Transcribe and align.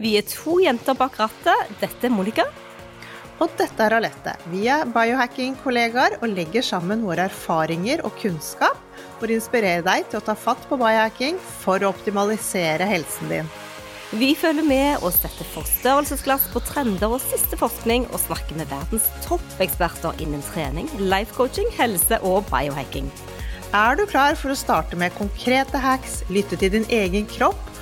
Vi 0.00 0.14
er 0.16 0.24
to 0.28 0.58
jenter 0.62 0.96
bak 0.96 1.18
rattet. 1.20 1.72
Dette 1.80 2.08
er 2.08 2.14
Monica. 2.14 2.46
Og 3.42 3.50
dette 3.58 3.82
er 3.82 3.96
Alette. 3.96 4.36
Vi 4.52 4.66
er 4.70 4.86
biohacking-kollegaer 4.92 6.20
og 6.20 6.30
legger 6.30 6.64
sammen 6.64 7.02
våre 7.04 7.26
erfaringer 7.26 8.04
og 8.06 8.14
kunnskap 8.20 8.78
for 9.18 9.26
å 9.26 9.34
inspirere 9.34 9.82
deg 9.86 10.06
til 10.08 10.20
å 10.20 10.24
ta 10.28 10.36
fatt 10.38 10.62
på 10.70 10.78
biohacking 10.78 11.40
for 11.64 11.82
å 11.82 11.90
optimalisere 11.90 12.86
helsen 12.86 13.32
din. 13.32 13.50
Vi 14.12 14.34
følger 14.36 14.66
med 14.68 15.00
og 15.00 15.14
setter 15.16 15.48
forstørrelsesglass 15.54 16.50
på 16.52 16.60
trender 16.68 17.14
og 17.16 17.22
siste 17.24 17.56
forskning, 17.56 18.04
og 18.12 18.20
snakker 18.20 18.58
med 18.60 18.68
verdens 18.68 19.08
toppeksperter 19.24 20.20
innen 20.20 20.44
trening, 20.50 20.90
life 21.00 21.32
coaching, 21.32 21.70
helse 21.78 22.20
og 22.20 22.44
biohacking. 22.52 23.08
Er 23.72 23.96
du 23.96 24.04
klar 24.04 24.36
for 24.36 24.52
å 24.52 24.58
starte 24.58 25.00
med 25.00 25.16
konkrete 25.16 25.80
hacks, 25.80 26.20
lytte 26.28 26.60
til 26.60 26.74
din 26.74 26.84
egen 26.92 27.24
kropp 27.32 27.71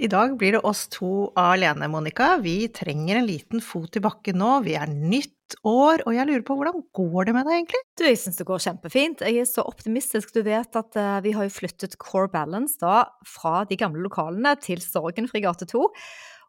I 0.00 0.08
dag 0.08 0.32
blir 0.40 0.54
det 0.56 0.62
oss 0.64 0.86
to 0.88 1.28
alene, 1.36 1.84
Monica. 1.92 2.38
Vi 2.40 2.70
trenger 2.72 3.18
en 3.20 3.26
liten 3.28 3.60
fot 3.60 3.98
i 3.98 4.00
bakken 4.00 4.38
nå. 4.40 4.54
Vi 4.64 4.72
er 4.78 4.88
nytt 4.88 5.58
år, 5.68 6.00
og 6.06 6.14
jeg 6.16 6.24
lurer 6.24 6.44
på 6.46 6.56
hvordan 6.56 6.78
går 6.96 7.28
det 7.28 7.34
med 7.36 7.44
deg 7.44 7.58
egentlig? 7.58 7.80
Du, 8.00 8.06
jeg 8.06 8.20
syns 8.22 8.40
det 8.40 8.46
går 8.48 8.62
kjempefint. 8.64 9.24
Jeg 9.28 9.42
er 9.42 9.50
så 9.50 9.66
optimistisk. 9.68 10.32
Du 10.32 10.40
vet 10.46 10.78
at 10.80 10.96
uh, 10.96 11.18
vi 11.20 11.34
har 11.36 11.44
jo 11.44 11.52
flyttet 11.52 11.98
Core 12.00 12.30
Balance 12.32 12.80
da 12.80 13.02
fra 13.28 13.66
de 13.68 13.76
gamle 13.76 14.00
lokalene 14.06 14.54
til 14.64 14.80
Sorgenfri 14.80 15.44
gate 15.44 15.68
2. 15.68 15.84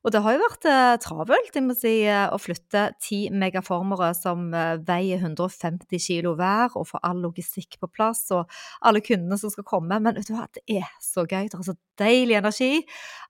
Og 0.01 0.13
det 0.13 0.21
har 0.25 0.33
jo 0.33 0.41
vært 0.41 0.65
eh, 0.65 0.95
travelt 1.03 1.57
jeg 1.57 1.63
må 1.65 1.75
si, 1.77 1.93
eh, 2.09 2.25
å 2.33 2.39
flytte 2.41 2.87
ti 3.03 3.19
megaformere 3.29 4.09
som 4.17 4.47
eh, 4.57 4.79
veier 4.87 5.21
150 5.21 6.01
kilo 6.01 6.33
hver, 6.39 6.73
og 6.73 6.87
få 6.89 7.01
all 7.05 7.21
logistikk 7.21 7.77
på 7.81 7.89
plass 7.93 8.23
og 8.33 8.49
alle 8.81 9.03
kundene 9.05 9.37
som 9.37 9.53
skal 9.53 9.67
komme. 9.67 9.99
Men 10.01 10.17
vet 10.17 10.31
du 10.31 10.33
hva, 10.33 10.47
det 10.57 10.65
er 10.81 10.89
så 11.05 11.27
gøy. 11.27 11.51
Det 11.51 11.59
er 11.59 11.67
så 11.69 11.77
deilig 12.01 12.39
energi. 12.39 12.71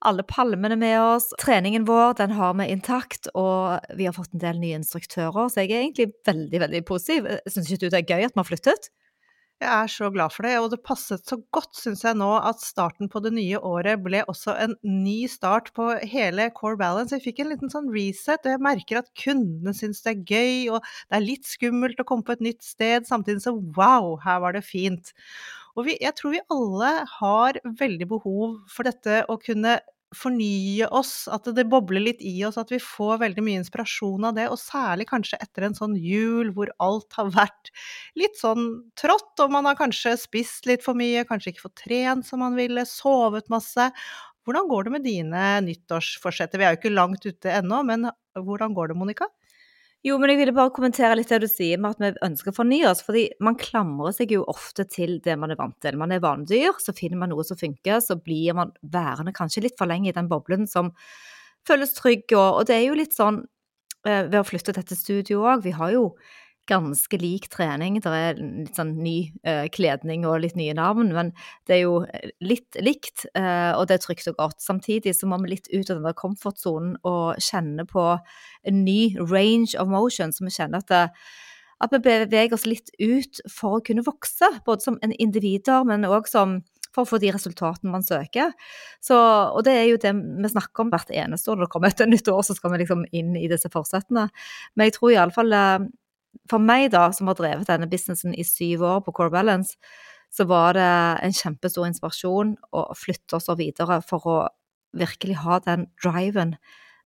Alle 0.08 0.24
palmene 0.28 0.80
med 0.80 0.96
oss. 1.02 1.32
Treningen 1.44 1.88
vår 1.90 2.16
den 2.22 2.38
har 2.40 2.56
vi 2.62 2.70
intakt, 2.72 3.28
og 3.36 3.92
vi 4.00 4.08
har 4.08 4.16
fått 4.16 4.32
en 4.32 4.46
del 4.46 4.64
nye 4.64 4.80
instruktører. 4.80 5.52
Så 5.52 5.66
jeg 5.66 5.74
er 5.74 5.84
egentlig 5.84 6.12
veldig 6.28 6.66
veldig 6.68 6.86
positiv. 6.88 7.28
Syns 7.52 7.68
ikke 7.68 7.84
du 7.84 7.92
det 7.92 8.04
er 8.06 8.16
gøy 8.16 8.30
at 8.30 8.38
vi 8.38 8.44
har 8.46 8.48
flyttet? 8.48 8.92
Jeg 9.62 9.70
er 9.70 9.90
så 9.94 10.08
glad 10.10 10.34
for 10.34 10.48
det, 10.48 10.56
og 10.58 10.72
det 10.74 10.80
passet 10.82 11.22
så 11.30 11.36
godt, 11.54 11.76
syns 11.78 12.02
jeg 12.02 12.18
nå, 12.18 12.30
at 12.50 12.64
starten 12.66 13.12
på 13.14 13.20
det 13.22 13.30
nye 13.36 13.60
året 13.62 14.02
ble 14.02 14.24
også 14.32 14.56
en 14.58 14.74
ny 14.82 15.28
start 15.30 15.70
på 15.78 15.86
hele 16.10 16.48
Core 16.58 16.80
Balance. 16.80 17.14
Jeg 17.14 17.28
fikk 17.28 17.44
en 17.44 17.52
liten 17.52 17.70
sånn 17.70 17.92
reset, 17.94 18.42
og 18.42 18.56
jeg 18.56 18.64
merker 18.66 19.04
at 19.04 19.12
kundene 19.22 19.76
syns 19.78 20.02
det 20.02 20.16
er 20.16 20.24
gøy, 20.34 20.56
og 20.74 20.82
det 20.82 21.20
er 21.20 21.28
litt 21.28 21.46
skummelt 21.46 22.02
å 22.02 22.08
komme 22.10 22.26
på 22.26 22.34
et 22.34 22.42
nytt 22.48 22.66
sted, 22.66 23.06
samtidig 23.06 23.46
som 23.46 23.62
wow, 23.78 24.16
her 24.26 24.42
var 24.42 24.58
det 24.58 24.66
fint. 24.66 25.14
Og 25.78 25.86
vi, 25.92 26.00
jeg 26.02 26.18
tror 26.18 26.34
vi 26.34 26.42
alle 26.58 26.92
har 27.20 27.62
veldig 27.86 28.10
behov 28.18 28.58
for 28.66 28.90
dette 28.90 29.22
å 29.30 29.38
kunne 29.46 29.78
fornye 30.16 30.88
oss, 30.92 31.28
at 31.32 31.48
det 31.56 31.64
bobler 31.72 32.04
litt 32.04 32.22
i 32.26 32.34
oss, 32.48 32.58
at 32.60 32.72
vi 32.74 32.80
får 32.84 33.22
veldig 33.22 33.44
mye 33.46 33.62
inspirasjon 33.62 34.28
av 34.28 34.36
det. 34.38 34.48
Og 34.52 34.60
særlig 34.60 35.08
kanskje 35.12 35.40
etter 35.44 35.68
en 35.68 35.78
sånn 35.78 35.96
jul 36.00 36.52
hvor 36.56 36.72
alt 36.84 37.16
har 37.20 37.32
vært 37.36 37.72
litt 38.20 38.36
sånn 38.40 38.68
trått, 39.00 39.34
og 39.44 39.54
man 39.56 39.70
har 39.70 39.80
kanskje 39.80 40.18
spist 40.20 40.68
litt 40.70 40.84
for 40.86 41.00
mye, 41.00 41.24
kanskje 41.30 41.54
ikke 41.54 41.68
fått 41.70 41.84
trent 41.86 42.28
som 42.28 42.44
man 42.44 42.58
ville, 42.60 42.86
sovet 42.90 43.48
masse. 43.54 43.90
Hvordan 44.48 44.68
går 44.72 44.88
det 44.88 44.96
med 44.98 45.06
dine 45.06 45.46
nyttårsforsetter? 45.68 46.60
Vi 46.60 46.68
er 46.68 46.76
jo 46.76 46.82
ikke 46.82 46.96
langt 46.96 47.28
ute 47.28 47.54
ennå, 47.60 47.84
men 47.88 48.10
hvordan 48.36 48.76
går 48.78 48.92
det, 48.92 49.00
Monica? 49.00 49.30
Jo, 50.02 50.16
men 50.18 50.32
jeg 50.32 50.40
ville 50.40 50.54
bare 50.58 50.74
kommentere 50.74 51.14
litt 51.14 51.30
det 51.30 51.44
du 51.44 51.50
sier 51.50 51.78
med 51.78 51.94
at 51.94 52.00
vi 52.02 52.26
ønsker 52.26 52.50
å 52.50 52.58
fornye 52.58 52.88
oss. 52.90 53.04
fordi 53.06 53.28
man 53.40 53.58
klamrer 53.60 54.16
seg 54.18 54.32
jo 54.34 54.42
ofte 54.50 54.86
til 54.90 55.20
det 55.22 55.36
man 55.38 55.54
er 55.54 55.60
vant 55.60 55.78
til. 55.80 55.98
Man 55.98 56.12
er 56.12 56.24
vanedyr, 56.24 56.74
så 56.82 56.96
finner 56.98 57.22
man 57.22 57.30
noe 57.30 57.46
som 57.46 57.60
funker, 57.60 58.00
så 58.02 58.18
blir 58.18 58.56
man 58.58 58.74
værende 58.82 59.34
kanskje 59.38 59.68
litt 59.68 59.78
for 59.78 59.86
lenge 59.86 60.10
i 60.10 60.16
den 60.18 60.30
boblen 60.32 60.66
som 60.66 60.90
føles 61.70 61.94
trygg. 61.94 62.26
Og, 62.34 62.62
og 62.62 62.66
det 62.66 62.80
er 62.80 62.88
jo 62.88 62.98
litt 62.98 63.14
sånn 63.14 63.44
eh, 64.08 64.26
ved 64.26 64.40
å 64.42 64.48
flytte 64.48 64.74
dette 64.74 64.98
studioet 64.98 65.38
òg. 65.38 65.66
Vi 65.70 65.76
har 65.78 65.94
jo 65.94 66.08
ganske 66.70 67.18
lik 67.20 67.48
trening. 67.52 68.00
Det 68.04 68.12
er 68.12 68.40
litt 68.40 68.78
sånn 68.78 68.94
ny 69.02 69.16
uh, 69.48 69.66
kledning 69.74 70.26
og 70.30 70.42
litt 70.44 70.58
nye 70.60 70.76
navn, 70.78 71.12
men 71.16 71.32
det 71.70 71.78
er 71.78 71.82
jo 71.84 71.96
eh, 72.06 72.32
litt 72.44 72.78
likt, 72.84 73.26
uh, 73.38 73.74
og 73.78 73.88
det 73.90 73.98
er 73.98 74.04
trygt 74.06 74.30
og 74.32 74.40
godt. 74.40 74.60
Samtidig 74.64 75.16
så 75.18 75.30
må 75.30 75.40
vi 75.42 75.56
litt 75.56 75.72
ut 75.74 75.90
av 75.90 75.98
den 75.98 76.08
der 76.08 76.18
komfortsonen 76.18 76.98
og 77.08 77.40
kjenne 77.42 77.88
på 77.90 78.06
en 78.68 78.84
ny 78.86 79.16
range 79.20 79.74
of 79.80 79.92
motion, 79.92 80.34
så 80.34 80.46
vi 80.46 80.54
kjenner 80.56 80.84
at 80.84 80.92
det, 80.92 81.06
at 81.82 81.96
vi 81.96 82.04
beveger 82.06 82.54
oss 82.54 82.68
litt 82.70 82.92
ut 83.02 83.42
for 83.50 83.80
å 83.80 83.86
kunne 83.86 84.06
vokse, 84.06 84.52
både 84.68 84.86
som 84.86 85.00
en 85.02 85.16
individer, 85.18 85.82
men 85.88 86.06
òg 86.06 86.30
for 86.92 87.06
å 87.06 87.08
få 87.08 87.22
de 87.24 87.32
resultatene 87.34 87.92
man 87.94 88.04
søker. 88.06 88.52
Så, 89.04 89.16
og 89.16 89.64
det 89.66 89.76
er 89.80 89.88
jo 89.90 90.00
det 90.02 90.12
vi 90.14 90.52
snakker 90.52 90.84
om 90.84 90.92
hvert 90.92 91.14
eneste 91.16 91.52
år 91.52 91.60
når 91.60 91.68
det 91.68 91.74
kommer 91.74 91.94
et 91.94 92.04
nytt 92.12 92.32
år, 92.32 92.44
så 92.46 92.56
skal 92.58 92.74
vi 92.74 92.84
liksom 92.84 93.06
inn 93.16 93.34
i 93.40 93.48
disse 93.52 93.72
forsettene. 93.72 94.28
Men 94.76 94.90
jeg 94.90 94.98
tror 94.98 95.16
iallfall 95.16 95.56
for 96.52 96.64
meg, 96.64 96.90
da, 96.94 97.08
som 97.16 97.30
har 97.32 97.40
drevet 97.40 97.70
denne 97.70 97.90
businessen 97.92 98.36
i 98.36 98.46
syv 98.48 98.84
år 98.88 99.04
på 99.06 99.14
Core 99.16 99.34
Balance, 99.34 99.78
så 100.32 100.46
var 100.48 100.76
det 100.78 100.90
en 101.26 101.36
kjempestor 101.36 101.88
inspirasjon 101.90 102.56
å 102.76 102.84
flytte 102.96 103.38
oss 103.40 103.50
videre 103.60 104.00
for 104.06 104.28
å 104.28 104.38
virkelig 104.96 105.40
ha 105.44 105.60
den 105.64 105.88
driven. 106.04 106.56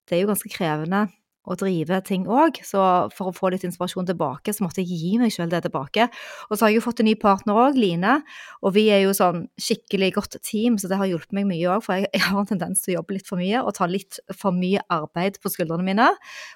Det 0.05 0.17
er 0.17 0.25
jo 0.25 0.31
ganske 0.33 0.51
krevende 0.53 1.05
å 1.45 1.57
drive 1.59 1.99
ting 2.07 2.25
òg, 2.31 2.59
så 2.65 2.81
for 3.15 3.29
å 3.29 3.35
få 3.35 3.51
litt 3.53 3.65
inspirasjon 3.67 4.07
tilbake, 4.09 4.53
så 4.53 4.65
måtte 4.65 4.83
jeg 4.83 4.97
gi 4.99 5.19
meg 5.21 5.33
selv 5.33 5.53
det 5.53 5.63
tilbake. 5.65 6.07
Og 6.49 6.55
så 6.55 6.65
har 6.65 6.73
jeg 6.73 6.79
jo 6.79 6.85
fått 6.87 7.03
en 7.03 7.09
ny 7.09 7.15
partner 7.19 7.59
òg, 7.65 7.79
Line, 7.79 8.17
og 8.61 8.75
vi 8.77 8.87
er 8.93 9.03
jo 9.05 9.13
sånn 9.17 9.45
skikkelig 9.61 10.11
godt 10.17 10.39
team, 10.45 10.79
så 10.81 10.89
det 10.91 10.99
har 10.99 11.09
hjulpet 11.09 11.35
meg 11.37 11.49
mye 11.49 11.69
òg, 11.75 11.85
for 11.85 11.99
jeg, 12.03 12.23
har 12.25 12.39
en 12.41 12.49
tendens 12.49 12.83
til 12.83 12.95
å 12.95 12.99
jobbe 12.99 13.19
litt 13.19 13.29
for 13.29 13.41
mye 13.41 13.61
og 13.61 13.75
ta 13.77 13.89
litt 13.89 14.19
for 14.33 14.55
mye 14.55 14.83
arbeid 14.93 15.39
på 15.41 15.53
skuldrene 15.53 15.85
mine, 15.85 16.09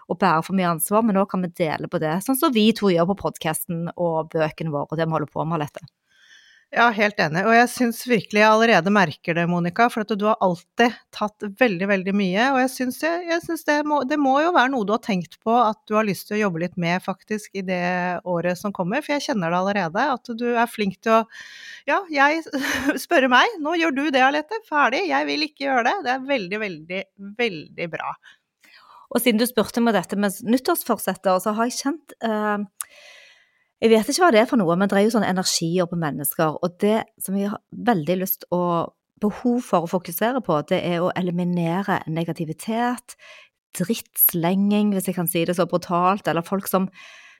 og 0.09 0.22
bære 0.22 0.45
for 0.47 0.57
mye 0.57 0.73
ansvar, 0.73 1.06
men 1.06 1.19
nå 1.19 1.27
kan 1.29 1.45
vi 1.45 1.53
dele 1.61 1.91
på 1.91 2.01
det, 2.01 2.19
sånn 2.25 2.39
som 2.39 2.56
vi 2.56 2.69
to 2.75 2.91
gjør 2.94 3.11
på 3.13 3.21
podkasten 3.27 3.88
og 3.95 4.33
bøkene 4.33 4.73
våre 4.73 4.89
og 4.89 4.97
det 4.97 5.06
vi 5.06 5.17
holder 5.17 5.33
på 5.33 5.45
med, 5.45 5.59
Alette. 5.59 5.99
Ja, 6.69 6.91
helt 6.94 7.18
enig. 7.18 7.41
Og 7.50 7.56
jeg 7.56 7.69
syns 7.74 8.03
virkelig 8.06 8.44
jeg 8.44 8.46
allerede 8.46 8.91
merker 8.94 9.34
det, 9.34 9.47
Monica. 9.50 9.88
For 9.90 10.06
at 10.06 10.12
du 10.22 10.28
har 10.28 10.38
alltid 10.46 10.94
tatt 11.16 11.46
veldig, 11.57 11.88
veldig 11.90 12.13
mye. 12.13 12.44
Og 12.53 12.59
jeg 12.62 12.69
syns, 12.75 13.00
jeg, 13.02 13.24
jeg 13.25 13.41
syns 13.41 13.66
det, 13.66 13.78
må, 13.90 14.03
det, 14.06 14.19
må, 14.22 14.35
jo 14.44 14.52
være 14.53 14.69
noe 14.75 14.85
du 14.85 14.94
har 14.94 15.02
tenkt 15.02 15.40
på 15.41 15.56
at 15.57 15.80
du 15.90 15.96
har 15.97 16.06
lyst 16.06 16.28
til 16.30 16.38
å 16.38 16.41
jobbe 16.44 16.62
litt 16.62 16.78
med 16.78 17.02
faktisk 17.02 17.57
i 17.57 17.66
det 17.66 17.81
året 18.21 18.62
som 18.62 18.75
kommer. 18.75 19.01
For 19.01 19.16
jeg 19.16 19.25
kjenner 19.31 19.50
det 19.50 19.62
allerede. 19.63 20.06
At 20.13 20.30
du 20.38 20.45
er 20.51 20.69
flink 20.69 21.00
til 21.01 21.18
å 21.18 21.24
Ja, 21.89 22.04
jeg 22.13 22.45
spørre 23.06 23.31
meg. 23.33 23.57
Nå 23.66 23.74
gjør 23.81 23.98
du 23.98 24.04
det, 24.13 24.21
Alette. 24.27 24.62
Ferdig. 24.69 25.07
Jeg 25.10 25.30
vil 25.31 25.50
ikke 25.50 25.66
gjøre 25.71 25.88
det. 25.89 25.95
Det 26.06 26.13
er 26.13 26.27
veldig, 26.36 26.63
veldig, 26.68 27.06
veldig 27.42 27.94
bra. 27.98 28.13
Og 29.10 29.24
siden 29.24 29.42
du 29.42 29.50
spurte 29.50 29.81
meg 29.81 29.98
dette 29.98 30.21
med 30.21 30.38
nyttårsforsetter, 30.45 31.42
så 31.42 31.57
har 31.57 31.71
jeg 31.71 31.81
kjent 31.81 32.21
uh 32.21 32.60
jeg 33.80 33.92
vet 33.94 34.10
ikke 34.12 34.26
hva 34.26 34.31
det 34.36 34.42
er 34.42 34.48
for 34.50 34.60
noe, 34.60 34.76
men 34.76 34.90
det 34.92 34.98
er 35.00 35.06
jo 35.06 35.14
sånne 35.14 35.30
energier 35.31 35.88
på 35.88 36.00
mennesker. 36.00 36.58
Og 36.60 36.80
det 36.84 37.04
som 37.24 37.38
jeg 37.40 37.54
har 37.54 37.62
veldig 37.72 38.18
lyst 38.20 38.44
og 38.56 38.96
behov 39.24 39.62
for 39.68 39.86
å 39.86 39.92
fokusere 39.92 40.42
på, 40.44 40.58
det 40.68 40.81
er 40.84 41.04
å 41.04 41.14
eliminere 41.20 42.02
negativitet, 42.12 43.16
drittslenging, 43.80 44.94
hvis 44.96 45.10
jeg 45.10 45.16
kan 45.16 45.30
si 45.31 45.46
det 45.48 45.56
så 45.56 45.68
brutalt, 45.70 46.28
eller 46.28 46.46
folk 46.46 46.68
som 46.68 46.90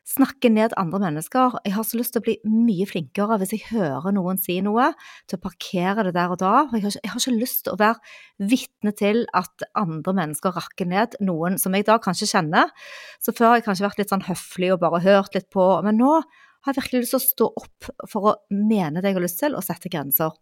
snakke 0.08 0.50
ned 0.52 0.74
andre 0.80 1.00
mennesker. 1.04 1.60
Jeg 1.66 1.76
har 1.76 1.86
så 1.86 2.00
lyst 2.00 2.16
til 2.16 2.22
å 2.22 2.26
bli 2.26 2.36
mye 2.48 2.88
flinkere 2.90 3.38
hvis 3.42 3.54
jeg 3.56 3.68
hører 3.70 4.14
noen 4.16 4.40
si 4.42 4.58
noe, 4.66 4.90
til 5.30 5.40
å 5.40 5.44
parkere 5.44 6.08
det 6.08 6.16
der 6.18 6.34
og 6.34 6.42
da. 6.42 6.54
Jeg 6.74 6.86
har 6.86 6.90
ikke, 6.90 7.04
jeg 7.04 7.14
har 7.14 7.24
ikke 7.24 7.36
lyst 7.38 7.64
til 7.66 7.76
å 7.76 7.80
være 7.82 8.50
vitne 8.52 8.96
til 8.98 9.24
at 9.38 9.68
andre 9.80 10.16
mennesker 10.22 10.56
rakker 10.58 10.90
ned 10.90 11.18
noen 11.26 11.60
som 11.62 11.78
jeg 11.78 11.88
da 11.90 12.00
kanskje 12.02 12.32
kjenner. 12.34 12.74
Så 13.22 13.36
før 13.36 13.54
har 13.54 13.60
jeg 13.60 13.70
kanskje 13.70 13.88
vært 13.88 14.04
litt 14.04 14.14
sånn 14.14 14.28
høflig 14.28 14.74
og 14.76 14.84
bare 14.84 15.04
hørt 15.06 15.38
litt 15.38 15.50
på, 15.54 15.70
men 15.86 16.00
nå 16.02 16.14
har 16.20 16.74
jeg 16.74 16.82
virkelig 16.82 17.06
lyst 17.06 17.16
til 17.16 17.22
å 17.22 17.28
stå 17.28 17.50
opp 17.64 17.90
for 18.12 18.32
å 18.32 18.38
mene 18.52 19.00
det 19.00 19.12
jeg 19.12 19.20
har 19.20 19.26
lyst 19.26 19.42
til, 19.44 19.56
og 19.56 19.66
sette 19.66 19.92
grenser. 19.92 20.34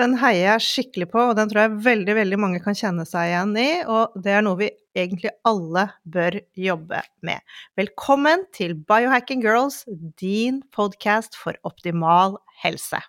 Den 0.00 0.14
heier 0.16 0.54
jeg 0.54 0.64
skikkelig 0.64 1.10
på, 1.12 1.20
og 1.20 1.34
den 1.36 1.50
tror 1.50 1.66
jeg 1.66 1.80
veldig, 1.84 2.14
veldig 2.16 2.36
mange 2.40 2.60
kan 2.64 2.76
kjenne 2.76 3.04
seg 3.04 3.28
igjen 3.28 3.50
i, 3.60 3.66
og 3.84 4.14
det 4.24 4.32
er 4.38 4.46
noe 4.46 4.56
vi 4.62 4.70
egentlig 4.96 5.34
alle 5.44 5.84
bør 6.08 6.38
jobbe 6.56 7.02
med. 7.28 7.44
Velkommen 7.76 8.46
til 8.56 8.72
Biohacking 8.88 9.44
Girls, 9.44 9.82
din 10.16 10.62
podkast 10.72 11.36
for 11.36 11.60
optimal 11.68 12.38
helse. 12.64 13.02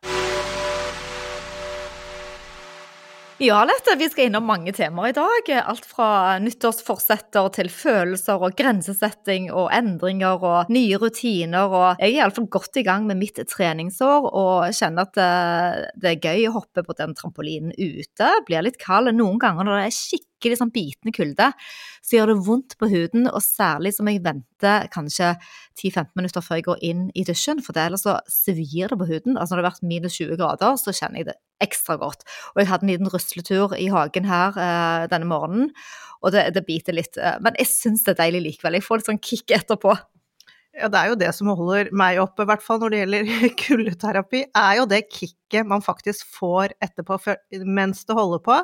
Ja, 3.43 3.65
Lette, 3.67 3.97
vi 3.99 4.07
skal 4.07 4.29
innom 4.29 4.45
mange 4.47 4.71
temaer 4.71 5.09
i 5.11 5.15
dag. 5.17 5.49
Alt 5.67 5.83
fra 5.89 6.37
nyttårsforsetter 6.39 7.49
til 7.57 7.67
følelser 7.75 8.39
og 8.39 8.53
grensesetting 8.55 9.49
og 9.51 9.67
endringer 9.75 10.45
og 10.47 10.71
nye 10.71 10.95
rutiner. 11.01 11.67
Og 11.67 11.99
jeg 11.99 12.13
er 12.13 12.21
iallfall 12.21 12.47
godt 12.53 12.79
i 12.79 12.85
gang 12.87 13.03
med 13.09 13.19
mitt 13.19 13.41
treningsår 13.51 14.29
og 14.29 14.71
kjenner 14.71 15.09
at 15.09 15.19
det, 15.19 15.27
det 15.99 16.13
er 16.13 16.29
gøy 16.29 16.47
å 16.47 16.55
hoppe 16.61 16.85
på 16.87 16.95
den 17.01 17.17
trampolinen 17.19 17.75
ute. 17.75 18.31
Blir 18.47 18.63
litt 18.63 18.79
kald 18.79 19.11
noen 19.11 19.43
ganger 19.43 19.67
når 19.67 19.81
det 19.81 19.89
er 19.89 19.97
skikkelig 19.97 20.32
sånn 20.59 20.73
bitende 20.73 21.13
kulde, 21.15 21.49
så 22.03 22.17
gjør 22.17 22.33
det 22.33 22.45
vondt 22.45 22.75
på 22.79 22.89
huden. 22.91 23.29
Og 23.31 23.39
særlig 23.45 23.93
som 23.95 24.09
jeg 24.11 24.23
venter 24.25 24.89
kanskje 24.93 25.33
10-15 25.79 26.11
minutter 26.19 26.43
før 26.43 26.59
jeg 26.59 26.67
går 26.67 26.83
inn 26.89 27.07
i 27.15 27.25
dusjen, 27.27 27.63
for 27.63 27.79
ellers 27.79 28.03
så 28.03 28.19
svir 28.27 28.91
det 28.91 28.99
på 28.99 29.09
huden. 29.09 29.37
Altså 29.37 29.55
når 29.55 29.63
det 29.63 29.65
har 29.65 29.71
vært 29.71 29.89
minus 29.93 30.19
20 30.19 30.39
grader, 30.41 30.77
så 30.81 30.95
kjenner 30.95 31.21
jeg 31.21 31.31
det 31.31 31.39
ekstra 31.63 31.97
godt. 32.01 32.25
Og 32.53 32.63
jeg 32.63 32.71
hadde 32.71 32.87
en 32.87 32.93
liten 32.93 33.13
rusletur 33.13 33.75
i 33.79 33.87
hagen 33.93 34.27
her 34.27 34.57
eh, 34.59 35.05
denne 35.11 35.29
morgenen, 35.29 35.71
og 36.23 36.35
det, 36.35 36.49
det 36.55 36.65
biter 36.67 36.95
litt. 36.95 37.15
Eh, 37.19 37.39
men 37.43 37.55
jeg 37.59 37.71
syns 37.71 38.03
det 38.03 38.15
er 38.15 38.25
deilig 38.25 38.43
likevel. 38.49 38.79
Jeg 38.79 38.87
får 38.87 38.99
litt 38.99 39.11
sånn 39.11 39.23
kick 39.23 39.55
etterpå. 39.55 39.95
Ja, 40.73 40.87
det 40.89 40.97
er 40.99 41.11
jo 41.11 41.17
det 41.21 41.29
som 41.37 41.51
holder 41.53 41.91
meg 41.93 42.17
oppe, 42.21 42.45
i 42.45 42.49
hvert 42.49 42.63
fall 42.65 42.79
når 42.81 42.93
det 42.93 43.01
gjelder 43.03 43.33
kuldeterapi, 43.63 44.47
er 44.57 44.79
jo 44.79 44.87
det 44.89 45.03
kicket 45.05 45.42
man 45.67 45.83
faktisk 45.85 46.25
får 46.39 46.73
etterpå, 46.83 47.19
mens 47.65 48.01
det 48.07 48.17
holder 48.17 48.41
på. 48.43 48.57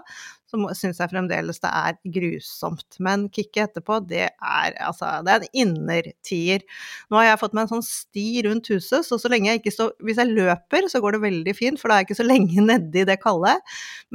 Så 0.49 0.57
syns 0.73 0.97
jeg 0.97 1.11
fremdeles 1.11 1.61
det 1.61 1.69
er 1.69 1.97
grusomt. 2.15 2.97
Men 3.05 3.27
kicket 3.29 3.67
etterpå, 3.67 3.99
det 4.09 4.23
er 4.31 4.77
altså 4.81 5.11
Det 5.25 5.35
er 5.35 5.43
en 5.43 5.59
innertier. 5.63 6.65
Nå 7.11 7.19
har 7.19 7.27
jeg 7.27 7.41
fått 7.43 7.53
meg 7.53 7.67
en 7.67 7.73
sånn 7.75 7.85
sti 7.85 8.27
rundt 8.47 8.71
huset, 8.73 9.05
så 9.05 9.19
så 9.21 9.29
lenge 9.29 9.51
jeg 9.51 9.61
ikke 9.61 9.75
står 9.75 9.93
Hvis 10.07 10.21
jeg 10.21 10.33
løper, 10.33 10.89
så 10.89 11.03
går 11.03 11.17
det 11.17 11.21
veldig 11.27 11.55
fint, 11.57 11.81
for 11.81 11.91
da 11.91 11.99
er 11.99 12.03
jeg 12.03 12.09
ikke 12.09 12.19
så 12.23 12.27
lenge 12.33 12.65
nedi 12.65 13.05
det 13.05 13.19
kalde. 13.21 13.53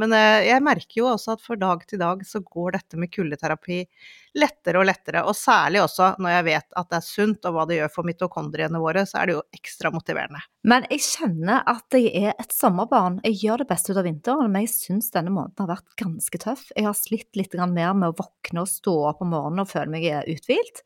Men 0.00 0.16
eh, 0.16 0.48
jeg 0.48 0.66
merker 0.66 1.00
jo 1.04 1.08
også 1.12 1.38
at 1.38 1.44
for 1.44 1.60
dag 1.60 1.86
til 1.86 2.02
dag 2.02 2.26
så 2.26 2.42
går 2.42 2.80
dette 2.80 2.98
med 2.98 3.14
kuldeterapi 3.14 3.84
lettere 4.34 4.80
og 4.80 4.88
lettere. 4.88 5.22
Og 5.28 5.36
særlig 5.38 5.82
også 5.84 6.14
når 6.22 6.36
jeg 6.36 6.46
vet 6.48 6.78
at 6.80 6.90
det 6.90 6.98
er 6.98 7.06
sunt, 7.06 7.46
og 7.46 7.54
hva 7.54 7.66
det 7.70 7.78
gjør 7.78 7.92
for 7.94 8.08
mitokondriene 8.08 8.82
våre, 8.82 9.04
så 9.06 9.20
er 9.20 9.30
det 9.30 9.36
jo 9.36 9.44
ekstra 9.54 9.92
motiverende. 9.94 10.42
Men 10.66 10.86
jeg 10.90 11.04
kjenner 11.04 11.62
at 11.70 11.94
jeg 11.94 12.10
er 12.24 12.34
et 12.40 12.54
sommerbarn. 12.64 13.20
Jeg 13.26 13.38
gjør 13.42 13.62
det 13.62 13.68
beste 13.70 13.92
ut 13.92 14.00
av 14.00 14.08
vinteren, 14.08 14.50
men 14.52 14.64
jeg 14.64 14.72
syns 14.72 15.12
denne 15.14 15.32
måneden 15.34 15.64
har 15.64 15.76
vært 15.76 15.94
ganske 16.00 16.40
tøff. 16.42 16.66
Jeg 16.72 16.88
har 16.88 16.96
slitt 16.98 17.38
litt 17.38 17.54
mer 17.60 17.94
med 17.94 18.10
å 18.10 18.16
våkne 18.24 18.64
og 18.64 18.72
stå 18.72 18.96
opp 19.10 19.22
om 19.24 19.32
morgenen 19.36 19.64
og 19.64 19.70
føle 19.70 19.92
meg 19.92 20.08
uthvilt. 20.32 20.82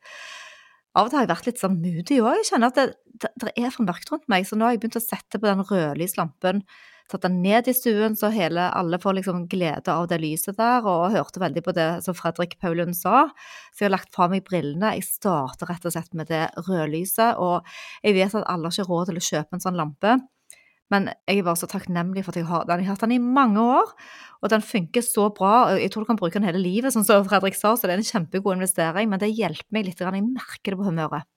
Av 0.97 1.07
og 1.07 1.11
til 1.11 1.19
har 1.19 1.25
jeg 1.27 1.33
vært 1.33 1.49
litt 1.49 1.63
sånn 1.63 1.81
moody 1.81 2.21
òg. 2.21 2.39
Jeg 2.41 2.49
kjenner 2.51 2.73
at 2.73 2.79
det, 2.79 2.87
det, 3.23 3.33
det 3.45 3.55
er 3.55 3.73
for 3.73 3.87
mørkt 3.87 4.11
rundt 4.11 4.29
meg, 4.31 4.47
så 4.47 4.57
nå 4.57 4.67
har 4.67 4.75
jeg 4.75 4.83
begynt 4.83 4.99
å 4.99 5.05
sette 5.05 5.39
på 5.39 5.49
den 5.49 5.65
rødlyslampen 5.65 6.63
tatt 7.09 7.25
den 7.25 7.39
ned 7.43 7.67
i 7.69 7.73
stuen, 7.73 8.15
så 8.17 8.29
hele, 8.33 8.67
alle 8.77 8.99
får 9.01 9.17
liksom 9.17 9.45
glede 9.49 9.93
av 9.93 10.07
det 10.11 10.19
lyset 10.21 10.57
der, 10.59 10.85
og 10.85 11.13
hørte 11.15 11.41
veldig 11.41 11.63
på 11.65 11.73
det 11.77 11.87
som 12.05 12.17
Fredrik 12.17 12.57
Paulund 12.61 12.97
sa. 12.97 13.27
Så 13.73 13.83
jeg 13.83 13.89
har 13.89 13.95
lagt 13.97 14.13
fra 14.15 14.29
meg 14.31 14.45
brillene. 14.47 14.93
Jeg 14.97 15.07
starter 15.07 15.71
rett 15.71 15.87
og 15.89 15.95
slett 15.95 16.13
med 16.17 16.29
det 16.29 16.45
rødlyset, 16.67 17.39
og 17.41 17.65
jeg 18.05 18.17
vet 18.17 18.35
at 18.35 18.45
alle 18.45 18.69
har 18.69 18.75
ikke 18.75 18.89
råd 18.91 19.09
til 19.09 19.21
å 19.21 19.25
kjøpe 19.29 19.57
en 19.57 19.65
sånn 19.65 19.79
lampe. 19.79 20.19
Men 20.93 21.11
jeg 21.29 21.39
er 21.39 21.45
bare 21.45 21.59
så 21.59 21.69
takknemlig 21.69 22.23
for 22.25 22.33
at 22.33 22.39
jeg 22.41 22.49
har 22.49 22.65
den. 22.65 22.81
Jeg 22.81 22.89
har 22.89 22.97
hatt 22.97 23.05
den 23.05 23.17
i 23.17 23.21
mange 23.21 23.61
år, 23.61 23.91
og 24.41 24.53
den 24.53 24.63
funker 24.65 25.05
så 25.05 25.27
bra. 25.35 25.75
Jeg 25.77 25.93
tror 25.93 26.05
du 26.05 26.11
kan 26.11 26.19
bruke 26.21 26.39
den 26.39 26.47
hele 26.49 26.61
livet, 26.61 26.95
sånn 26.95 27.05
som 27.05 27.27
Fredrik 27.27 27.57
sa, 27.57 27.75
så 27.77 27.85
det 27.85 27.95
er 27.95 28.01
en 28.01 28.07
kjempegod 28.07 28.57
investering. 28.57 29.11
Men 29.11 29.21
det 29.21 29.29
hjelper 29.33 29.69
meg 29.75 29.85
litt. 29.89 30.01
Jeg 30.01 30.25
merker 30.25 30.73
det 30.73 30.79
på 30.79 30.87
humøret. 30.89 31.29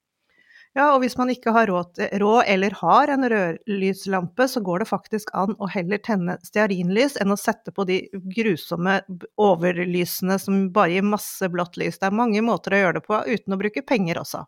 Ja, 0.73 0.87
og 0.95 1.03
hvis 1.03 1.19
man 1.21 1.29
ikke 1.29 1.53
har 1.53 1.69
råd, 1.69 1.99
råd, 2.17 2.47
eller 2.49 2.73
har 2.79 3.11
en 3.13 3.27
rødlyslampe, 3.29 4.47
så 4.49 4.63
går 4.65 4.81
det 4.81 4.89
faktisk 4.89 5.29
an 5.37 5.53
å 5.61 5.69
heller 5.69 6.01
tenne 6.01 6.39
stearinlys 6.49 7.19
enn 7.21 7.35
å 7.35 7.37
sette 7.37 7.75
på 7.77 7.85
de 7.91 7.99
grusomme 8.33 8.95
overlysene 9.37 10.39
som 10.41 10.63
bare 10.73 10.95
gir 10.95 11.05
masse 11.05 11.51
blått 11.53 11.77
lys. 11.77 12.01
Det 12.01 12.09
er 12.09 12.17
mange 12.17 12.41
måter 12.47 12.73
å 12.73 12.81
gjøre 12.87 12.97
det 13.03 13.05
på 13.05 13.21
uten 13.21 13.53
å 13.53 13.61
bruke 13.61 13.85
penger 13.85 14.23
også. 14.23 14.47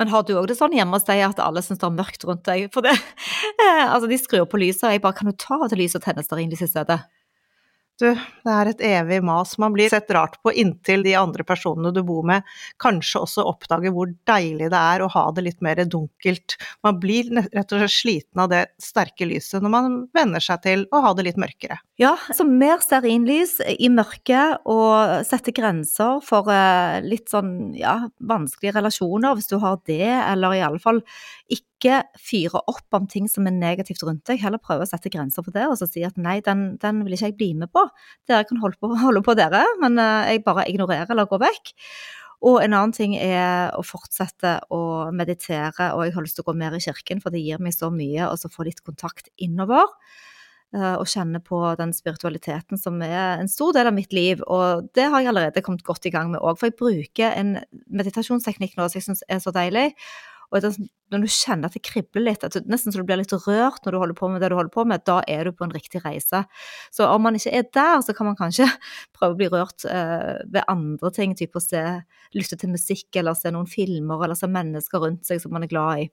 Men 0.00 0.08
har 0.08 0.24
du 0.24 0.32
òg 0.40 0.46
det 0.48 0.56
sånn 0.56 0.72
hjemme 0.72 0.96
hos 0.96 1.04
deg 1.04 1.20
at 1.26 1.40
alle 1.44 1.60
syns 1.60 1.82
det 1.82 1.84
er 1.84 1.96
mørkt 1.98 2.24
rundt 2.24 2.46
deg? 2.48 2.70
For 2.72 2.86
det, 2.86 2.94
eh, 3.60 3.84
altså 3.84 4.08
de 4.08 4.16
skrur 4.16 4.46
på 4.48 4.60
lyset, 4.62 4.86
og 4.88 4.94
jeg 4.96 5.04
bare 5.04 5.18
kan 5.18 5.28
du 5.28 5.36
ta 5.36 5.58
av 5.60 5.68
det 5.68 5.76
lyset 5.76 6.00
og 6.00 6.06
tenne 6.06 6.24
stearinlys 6.24 6.64
i 6.64 6.70
stedet? 6.70 7.02
Du, 8.00 8.08
det 8.44 8.54
er 8.54 8.70
et 8.70 8.82
evig 8.90 9.20
mas. 9.26 9.56
Man 9.60 9.74
blir 9.76 9.90
sett 9.92 10.10
rart 10.14 10.38
på 10.44 10.52
inntil 10.52 11.04
de 11.06 11.14
andre 11.18 11.44
personene 11.46 11.92
du 11.94 12.02
bor 12.06 12.26
med 12.26 12.46
kanskje 12.82 13.22
også 13.24 13.44
oppdager 13.48 13.94
hvor 13.94 14.10
deilig 14.28 14.70
det 14.72 14.80
er 14.80 15.04
å 15.04 15.10
ha 15.12 15.26
det 15.36 15.46
litt 15.46 15.60
mer 15.64 15.82
dunkelt. 15.84 16.56
Man 16.86 17.00
blir 17.02 17.30
rett 17.36 17.74
og 17.76 17.82
slett 17.82 17.96
sliten 17.96 18.44
av 18.44 18.50
det 18.52 18.64
sterke 18.82 19.28
lyset 19.28 19.62
når 19.62 19.74
man 19.74 19.98
venner 20.16 20.44
seg 20.44 20.64
til 20.66 20.86
å 20.90 21.02
ha 21.04 21.14
det 21.16 21.28
litt 21.28 21.40
mørkere. 21.40 21.80
Ja, 22.00 22.14
så 22.34 22.46
mer 22.48 22.80
stearinlys 22.80 23.58
i 23.76 23.90
mørket 23.92 24.64
og 24.70 25.26
sette 25.28 25.52
grenser 25.56 26.22
for 26.24 26.48
eh, 26.52 27.00
litt 27.04 27.28
sånn 27.32 27.74
ja, 27.76 27.98
vanskelige 28.24 28.78
relasjoner, 28.78 29.36
hvis 29.36 29.50
du 29.52 29.58
har 29.60 29.80
det, 29.88 30.06
eller 30.06 30.56
i 30.56 30.64
alle 30.64 30.80
fall 30.82 31.02
ikke 31.50 31.69
ikke 31.80 32.02
fyre 32.20 32.60
opp 32.68 32.96
om 32.96 33.08
ting 33.08 33.26
som 33.30 33.48
er 33.48 33.56
negativt 33.56 34.04
rundt 34.04 34.26
deg, 34.28 34.42
heller 34.44 34.60
prøve 34.62 34.84
å 34.84 34.90
sette 34.90 35.12
grenser 35.12 35.44
for 35.46 35.56
det 35.56 35.64
og 35.66 35.78
så 35.80 35.88
si 35.88 36.04
at 36.04 36.20
nei, 36.20 36.38
den, 36.44 36.74
den 36.82 37.02
vil 37.06 37.16
ikke 37.16 37.32
jeg 37.32 37.38
bli 37.40 37.50
med 37.62 37.72
på. 37.72 37.86
Dere 38.28 38.46
kan 38.48 38.60
holde 38.60 38.76
på, 38.76 38.92
holde 39.06 39.24
på 39.24 39.36
dere, 39.38 39.64
men 39.82 39.98
eh, 39.98 40.34
jeg 40.36 40.46
bare 40.46 40.68
ignorerer 40.70 41.10
eller 41.10 41.30
går 41.30 41.44
vekk. 41.48 41.74
Og 42.48 42.62
en 42.62 42.72
annen 42.72 42.92
ting 42.96 43.14
er 43.20 43.74
å 43.76 43.82
fortsette 43.84 44.54
å 44.72 44.82
meditere, 45.12 45.90
og 45.92 46.06
jeg 46.06 46.14
har 46.14 46.24
lyst 46.24 46.38
til 46.38 46.46
å 46.46 46.48
gå 46.48 46.56
mer 46.56 46.76
i 46.76 46.80
kirken, 46.80 47.20
for 47.20 47.32
det 47.34 47.42
gir 47.44 47.60
meg 47.60 47.76
så 47.76 47.90
mye, 47.92 48.30
og 48.30 48.40
så 48.40 48.48
få 48.52 48.64
litt 48.68 48.80
kontakt 48.86 49.28
innover. 49.36 49.88
Eh, 50.70 50.94
og 50.94 51.08
kjenne 51.10 51.40
på 51.42 51.58
den 51.80 51.90
spiritualiteten 51.90 52.78
som 52.78 53.00
er 53.02 53.40
en 53.40 53.48
stor 53.50 53.74
del 53.74 53.90
av 53.90 53.96
mitt 53.96 54.12
liv. 54.14 54.40
Og 54.46 54.86
det 54.94 55.08
har 55.10 55.20
jeg 55.20 55.32
allerede 55.32 55.64
kommet 55.66 55.82
godt 55.84 56.06
i 56.06 56.12
gang 56.14 56.30
med 56.30 56.40
òg, 56.40 56.60
for 56.60 56.70
jeg 56.70 56.78
bruker 56.78 57.34
en 57.34 57.56
meditasjonsteknikk 57.90 58.76
nå 58.78 58.86
som 58.86 59.00
jeg 59.00 59.08
syns 59.08 59.24
er 59.26 59.42
så 59.42 59.52
deilig. 59.54 59.90
Og 60.50 60.64
når 61.10 61.24
du 61.24 61.28
kjenner 61.30 61.70
at 61.70 61.76
det 61.76 61.82
kribler 61.86 62.24
litt, 62.26 62.44
at 62.46 62.56
du, 62.56 62.66
nesten 62.70 62.92
så 62.92 63.00
du 63.00 63.06
blir 63.06 63.20
litt 63.20 63.34
rørt 63.46 63.84
når 63.84 63.94
du 63.94 63.98
holder 64.02 64.18
på 64.18 64.30
med 64.32 64.42
det 64.42 64.50
du 64.50 64.56
holder 64.58 64.72
på 64.74 64.84
med, 64.88 65.04
da 65.06 65.20
er 65.30 65.46
du 65.46 65.54
på 65.54 65.66
en 65.66 65.74
riktig 65.74 66.02
reise. 66.04 66.42
Så 66.94 67.06
om 67.06 67.22
man 67.26 67.38
ikke 67.38 67.54
er 67.54 67.68
der, 67.70 68.00
så 68.06 68.14
kan 68.16 68.30
man 68.30 68.38
kanskje 68.38 68.66
prøve 69.16 69.36
å 69.36 69.40
bli 69.40 69.50
rørt 69.52 69.86
eh, 69.86 70.42
ved 70.50 70.66
andre 70.70 71.12
ting, 71.14 71.36
type 71.38 71.60
å 71.60 71.64
se, 71.64 71.84
lytte 72.36 72.58
til 72.60 72.74
musikk, 72.74 73.08
eller 73.20 73.38
se 73.38 73.54
noen 73.54 73.70
filmer, 73.70 74.26
eller 74.26 74.38
se 74.38 74.50
mennesker 74.50 75.06
rundt 75.06 75.28
seg 75.28 75.42
som 75.42 75.54
man 75.54 75.66
er 75.66 75.72
glad 75.72 76.06
i. 76.06 76.10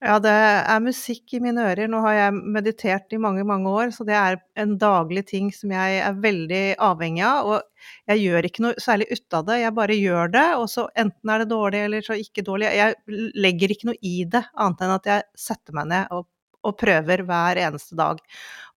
Ja, 0.00 0.14
det 0.16 0.32
er 0.32 0.80
musikk 0.80 1.34
i 1.36 1.42
mine 1.44 1.60
ører. 1.68 1.88
Nå 1.92 1.98
har 2.06 2.14
jeg 2.16 2.36
meditert 2.54 3.12
i 3.12 3.18
mange, 3.20 3.42
mange 3.44 3.68
år, 3.68 3.90
så 3.92 4.06
det 4.08 4.14
er 4.16 4.38
en 4.62 4.78
daglig 4.80 5.26
ting 5.28 5.50
som 5.52 5.74
jeg 5.74 5.98
er 6.00 6.16
veldig 6.22 6.62
avhengig 6.86 7.20
av. 7.28 7.50
Og 7.52 7.90
jeg 8.08 8.22
gjør 8.22 8.48
ikke 8.48 8.64
noe 8.64 8.80
særlig 8.80 9.10
ut 9.12 9.36
av 9.36 9.44
det, 9.50 9.58
jeg 9.60 9.74
bare 9.76 9.98
gjør 9.98 10.32
det. 10.32 10.46
Og 10.56 10.64
så 10.72 10.86
enten 11.04 11.34
er 11.34 11.44
det 11.44 11.50
dårlig 11.52 11.82
eller 11.84 12.06
så 12.06 12.16
ikke 12.16 12.46
dårlig. 12.46 12.70
Jeg 12.80 12.96
legger 13.44 13.76
ikke 13.76 13.90
noe 13.90 14.00
i 14.00 14.14
det, 14.24 14.42
annet 14.56 14.86
enn 14.86 14.94
at 14.96 15.10
jeg 15.12 15.26
setter 15.44 15.76
meg 15.76 15.92
ned 15.92 16.16
og, 16.16 16.24
og 16.64 16.78
prøver 16.80 17.26
hver 17.28 17.60
eneste 17.66 18.00
dag. 18.00 18.24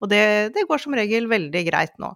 Og 0.04 0.12
det, 0.12 0.22
det 0.52 0.68
går 0.68 0.84
som 0.84 0.98
regel 1.00 1.32
veldig 1.32 1.64
greit 1.70 1.96
nå. 2.04 2.12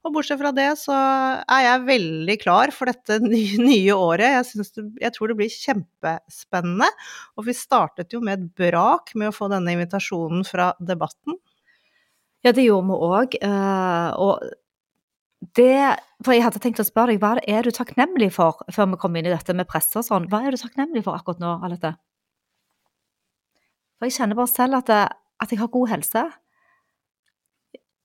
Og 0.00 0.14
bortsett 0.14 0.40
fra 0.40 0.52
det 0.56 0.68
så 0.80 0.94
er 0.96 1.64
jeg 1.66 1.84
veldig 1.88 2.36
klar 2.40 2.72
for 2.72 2.88
dette 2.88 3.18
nye 3.70 3.96
året. 3.96 4.38
Jeg, 4.38 4.64
det, 4.72 4.86
jeg, 5.02 5.14
tror 5.16 5.30
det 5.30 5.36
blir 5.42 5.52
kjempespennende. 5.52 6.88
Og 7.36 7.46
vi 7.50 7.56
startet 7.56 8.16
jo 8.16 8.22
med 8.24 8.38
et 8.38 8.48
brak 8.62 9.12
med 9.20 9.28
å 9.28 9.36
få 9.36 9.50
denne 9.52 9.76
invitasjonen 9.76 10.46
fra 10.48 10.72
Debatten. 10.80 11.36
Ja, 12.40 12.54
det 12.56 12.64
gjorde 12.64 12.88
vi 12.88 13.10
òg. 13.10 13.36
Eh, 13.44 14.10
og 14.16 14.40
det 15.56 15.96
For 16.24 16.36
jeg 16.36 16.44
hadde 16.44 16.60
tenkt 16.60 16.80
å 16.82 16.84
spørre 16.84 17.14
deg, 17.14 17.20
hva 17.20 17.36
er 17.48 17.64
du 17.64 17.72
takknemlig 17.72 18.28
for 18.34 18.60
før 18.72 18.90
vi 18.92 19.00
kom 19.00 19.14
inn 19.16 19.28
i 19.28 19.32
dette 19.32 19.56
med 19.56 19.68
presse 19.68 19.96
og 20.00 20.04
sånn? 20.04 20.28
Hva 20.32 20.42
er 20.44 20.52
du 20.52 20.60
takknemlig 20.60 21.04
for 21.06 21.16
akkurat 21.16 21.40
nå, 21.40 21.54
Alette? 21.64 21.94
For 23.96 24.08
jeg 24.08 24.16
kjenner 24.16 24.36
bare 24.36 24.52
selv 24.52 24.80
at, 24.80 24.88
det, 24.88 25.00
at 25.44 25.52
jeg 25.52 25.60
har 25.60 25.72
god 25.72 25.92
helse. 25.92 26.24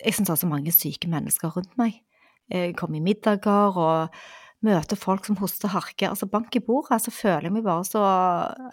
Jeg 0.03 0.15
syns 0.15 0.27
det 0.27 0.35
er 0.35 0.41
så 0.43 0.49
mange 0.49 0.73
syke 0.75 1.09
mennesker 1.11 1.53
rundt 1.55 1.77
meg. 1.79 2.01
Jeg 2.51 2.75
kommer 2.77 2.99
i 2.99 3.05
middager, 3.05 3.77
og 3.79 4.15
møter 4.65 4.97
folk 4.97 5.27
som 5.27 5.37
hoster 5.39 5.69
og 5.69 5.75
harker, 5.79 6.11
altså 6.11 6.27
bank 6.29 6.55
i 6.57 6.61
bordet, 6.63 6.97
så 7.03 7.13
føler 7.13 7.47
jeg 7.47 7.55
meg 7.57 7.65
bare 7.65 7.85
så 7.87 8.01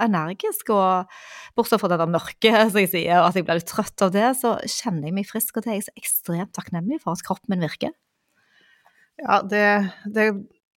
energisk. 0.03 0.73
Og 0.75 1.11
bortsett 1.59 1.83
fra 1.83 1.91
det 1.93 2.01
der 2.01 2.13
mørket 2.13 2.57
som 2.73 2.81
jeg 2.81 2.93
sier, 2.95 3.21
og 3.21 3.31
at 3.31 3.39
jeg 3.39 3.49
blir 3.49 3.61
litt 3.61 3.71
trøtt 3.71 4.07
av 4.07 4.15
det, 4.15 4.29
så 4.41 4.57
kjenner 4.63 5.11
jeg 5.11 5.19
meg 5.19 5.29
frisk, 5.29 5.57
og 5.57 5.67
det 5.67 5.73
er 5.73 5.81
jeg 5.81 5.89
så 5.89 5.97
ekstremt 6.01 6.55
takknemlig 6.57 7.03
for 7.05 7.15
at 7.15 7.25
kroppen 7.27 7.55
min 7.55 7.67
virker. 7.67 7.95
Ja, 9.21 9.43
det, 9.45 9.67
det, 10.15 10.31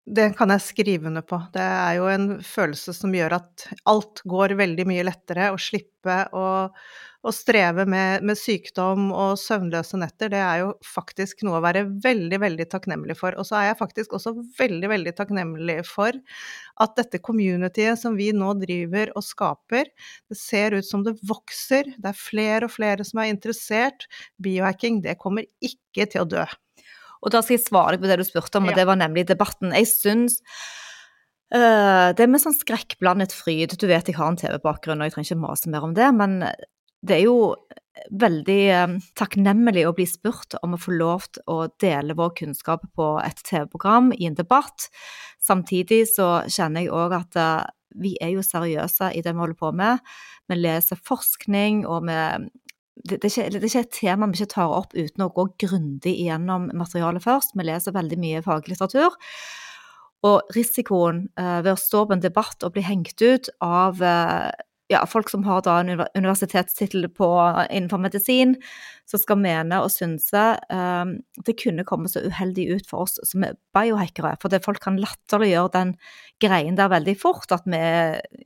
det 0.04 0.28
kan 0.38 0.52
jeg 0.52 0.64
skrive 0.64 1.08
under 1.08 1.24
på. 1.26 1.38
Det 1.54 1.62
er 1.64 1.98
jo 2.00 2.10
en 2.10 2.28
følelse 2.44 2.96
som 2.96 3.14
gjør 3.14 3.38
at 3.38 3.68
alt 3.88 4.24
går 4.28 4.56
veldig 4.58 4.88
mye 4.90 5.06
lettere. 5.06 5.52
Å 5.54 5.60
slippe 5.60 6.18
å, 6.34 6.46
å 7.24 7.32
streve 7.32 7.86
med, 7.88 8.24
med, 8.26 8.36
sykdom 8.36 9.08
og 9.14 9.38
søvnløse 9.40 9.96
netter, 10.00 10.28
det 10.32 10.40
er 10.44 10.60
jo 10.60 10.72
faktisk 10.84 11.44
noe 11.46 11.56
å 11.56 11.64
være 11.64 11.86
veldig, 12.04 12.40
veldig 12.42 12.66
takknemlig 12.72 13.16
for. 13.16 13.36
Og 13.40 13.48
så 13.48 13.56
er 13.60 13.70
jeg 13.70 13.78
faktisk 13.80 14.16
også 14.18 14.34
veldig, 14.58 14.90
veldig 14.92 15.14
takknemlig 15.16 15.78
for 15.88 16.18
at 16.84 16.96
dette 16.98 17.22
communityet 17.24 18.00
som 18.00 18.18
vi 18.18 18.28
nå 18.36 18.52
driver 18.60 19.14
og 19.16 19.24
skaper, 19.24 19.88
det 20.28 20.38
ser 20.38 20.76
ut 20.76 20.88
som 20.88 21.06
det 21.06 21.16
vokser. 21.24 21.94
Det 21.96 22.12
er 22.12 22.20
flere 22.20 22.68
og 22.68 22.74
flere 22.74 23.06
som 23.08 23.22
er 23.22 23.32
interessert. 23.32 24.04
Biohacking, 24.44 25.00
det 25.06 25.16
kommer 25.22 25.48
ikke 25.64 26.10
til 26.12 26.26
å 26.26 26.28
dø. 26.28 26.44
Og 27.24 27.32
da 27.32 27.40
skal 27.40 27.56
jeg 27.56 27.64
svare 27.64 27.96
deg 27.96 28.04
på 28.04 28.10
det 28.10 28.20
du 28.20 28.26
spurte 28.28 28.60
om, 28.60 28.68
og 28.68 28.76
det 28.76 28.84
var 28.84 29.00
nemlig 29.00 29.24
debatten. 29.30 29.72
Jeg 29.72 29.88
syns 29.88 30.42
uh, 31.54 32.12
Det 32.12 32.20
er 32.20 32.28
med 32.28 32.42
sånn 32.42 32.56
skrekkblandet 32.56 33.32
fryd. 33.32 33.78
Du 33.80 33.88
vet 33.88 34.12
jeg 34.12 34.18
har 34.18 34.28
en 34.28 34.36
TV-bakgrunn, 34.36 35.00
og 35.00 35.08
jeg 35.08 35.16
trenger 35.16 35.32
ikke 35.32 35.44
mase 35.46 35.72
mer 35.72 35.88
om 35.88 35.96
det, 35.96 36.10
men 36.20 36.42
det 37.04 37.20
er 37.20 37.26
jo 37.26 37.38
veldig 38.10 38.62
uh, 38.74 38.96
takknemlig 39.18 39.84
å 39.86 39.94
bli 39.96 40.06
spurt 40.08 40.56
om 40.62 40.74
å 40.74 40.80
få 40.80 40.96
lov 40.96 41.28
til 41.34 41.44
å 41.50 41.58
dele 41.80 42.16
vår 42.18 42.34
kunnskap 42.40 42.84
på 42.96 43.14
et 43.22 43.40
TV-program 43.46 44.12
i 44.16 44.28
en 44.28 44.38
debatt. 44.38 44.88
Samtidig 45.42 46.04
så 46.10 46.42
kjenner 46.50 46.84
jeg 46.84 46.94
òg 46.94 47.16
at 47.16 47.40
uh, 47.40 47.62
vi 48.00 48.16
er 48.22 48.34
jo 48.34 48.42
seriøse 48.42 49.12
i 49.14 49.22
det 49.22 49.34
vi 49.34 49.42
holder 49.44 49.58
på 49.60 49.70
med. 49.76 50.02
Vi 50.50 50.58
leser 50.58 51.00
forskning, 51.00 51.84
og 51.86 52.08
vi 52.08 52.18
det, 53.04 53.18
er 53.18 53.26
ikke, 53.26 53.44
det, 53.50 53.58
er 53.58 53.66
ikke, 53.66 53.80
et 53.82 53.96
tema 53.96 54.26
vi 54.30 54.38
ikke 54.38 54.52
tar 54.54 54.70
opp 54.70 54.92
uten 54.94 55.24
å 55.24 55.32
gå 55.34 55.48
grundig 55.64 56.12
igjennom 56.14 56.68
materialet 56.78 57.24
først. 57.24 57.56
Vi 57.58 57.66
leser 57.66 57.94
veldig 57.94 58.18
mye 58.22 58.42
faglitteratur. 58.44 59.16
Og 60.24 60.54
risikoen 60.56 61.26
uh, 61.38 61.60
ved 61.62 61.74
å 61.74 61.80
stå 61.80 62.06
på 62.08 62.16
en 62.16 62.22
debatt 62.22 62.64
og 62.66 62.74
bli 62.76 62.86
hengt 62.86 63.22
ut 63.22 63.50
av 63.62 64.02
ja, 64.94 65.02
folk 65.10 65.28
som 65.32 65.44
har 65.46 65.62
da 65.66 65.80
en 65.82 65.90
universitetstittel 66.14 67.08
innenfor 67.08 68.00
medisin, 68.00 68.54
som 69.10 69.20
skal 69.20 69.40
mene 69.42 69.82
og 69.84 69.92
synse 69.92 70.44
Um, 70.72 71.18
Det 71.44 71.56
kunne 71.60 71.84
komme 71.84 72.08
så 72.08 72.22
uheldig 72.24 72.64
ut 72.76 72.86
for 72.88 73.04
oss 73.04 73.18
som 73.26 73.44
er 73.44 73.56
biohackere. 73.76 74.34
For 74.42 74.52
folk 74.64 74.80
kan 74.82 74.98
latterliggjøre 75.00 75.72
den 75.74 75.92
greien 76.42 76.78
der 76.78 76.92
veldig 76.92 77.16
fort, 77.20 77.50
at 77.52 77.66
vi, 77.66 77.80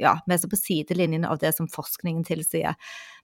ja, 0.00 0.18
vi 0.26 0.34
er 0.34 0.40
så 0.42 0.50
på 0.50 0.58
sidelinjen 0.58 1.26
av 1.28 1.38
det 1.42 1.54
som 1.56 1.68
forskningen 1.70 2.26
tilsier. 2.26 2.76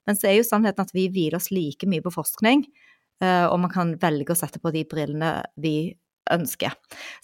Men 0.07 0.19
så 0.19 0.31
er 0.31 0.39
jo 0.39 0.47
sannheten 0.47 0.85
at 0.85 0.95
vi 0.95 1.09
hviler 1.09 1.41
oss 1.41 1.51
like 1.51 1.89
mye 1.91 2.05
på 2.05 2.15
forskning, 2.15 2.65
uh, 3.25 3.47
og 3.51 3.59
man 3.65 3.73
kan 3.73 3.97
velge 4.01 4.35
å 4.35 4.39
sette 4.39 4.63
på 4.63 4.73
de 4.75 4.85
brillene 4.89 5.37
vi 5.61 5.95
ønsker. 6.33 6.73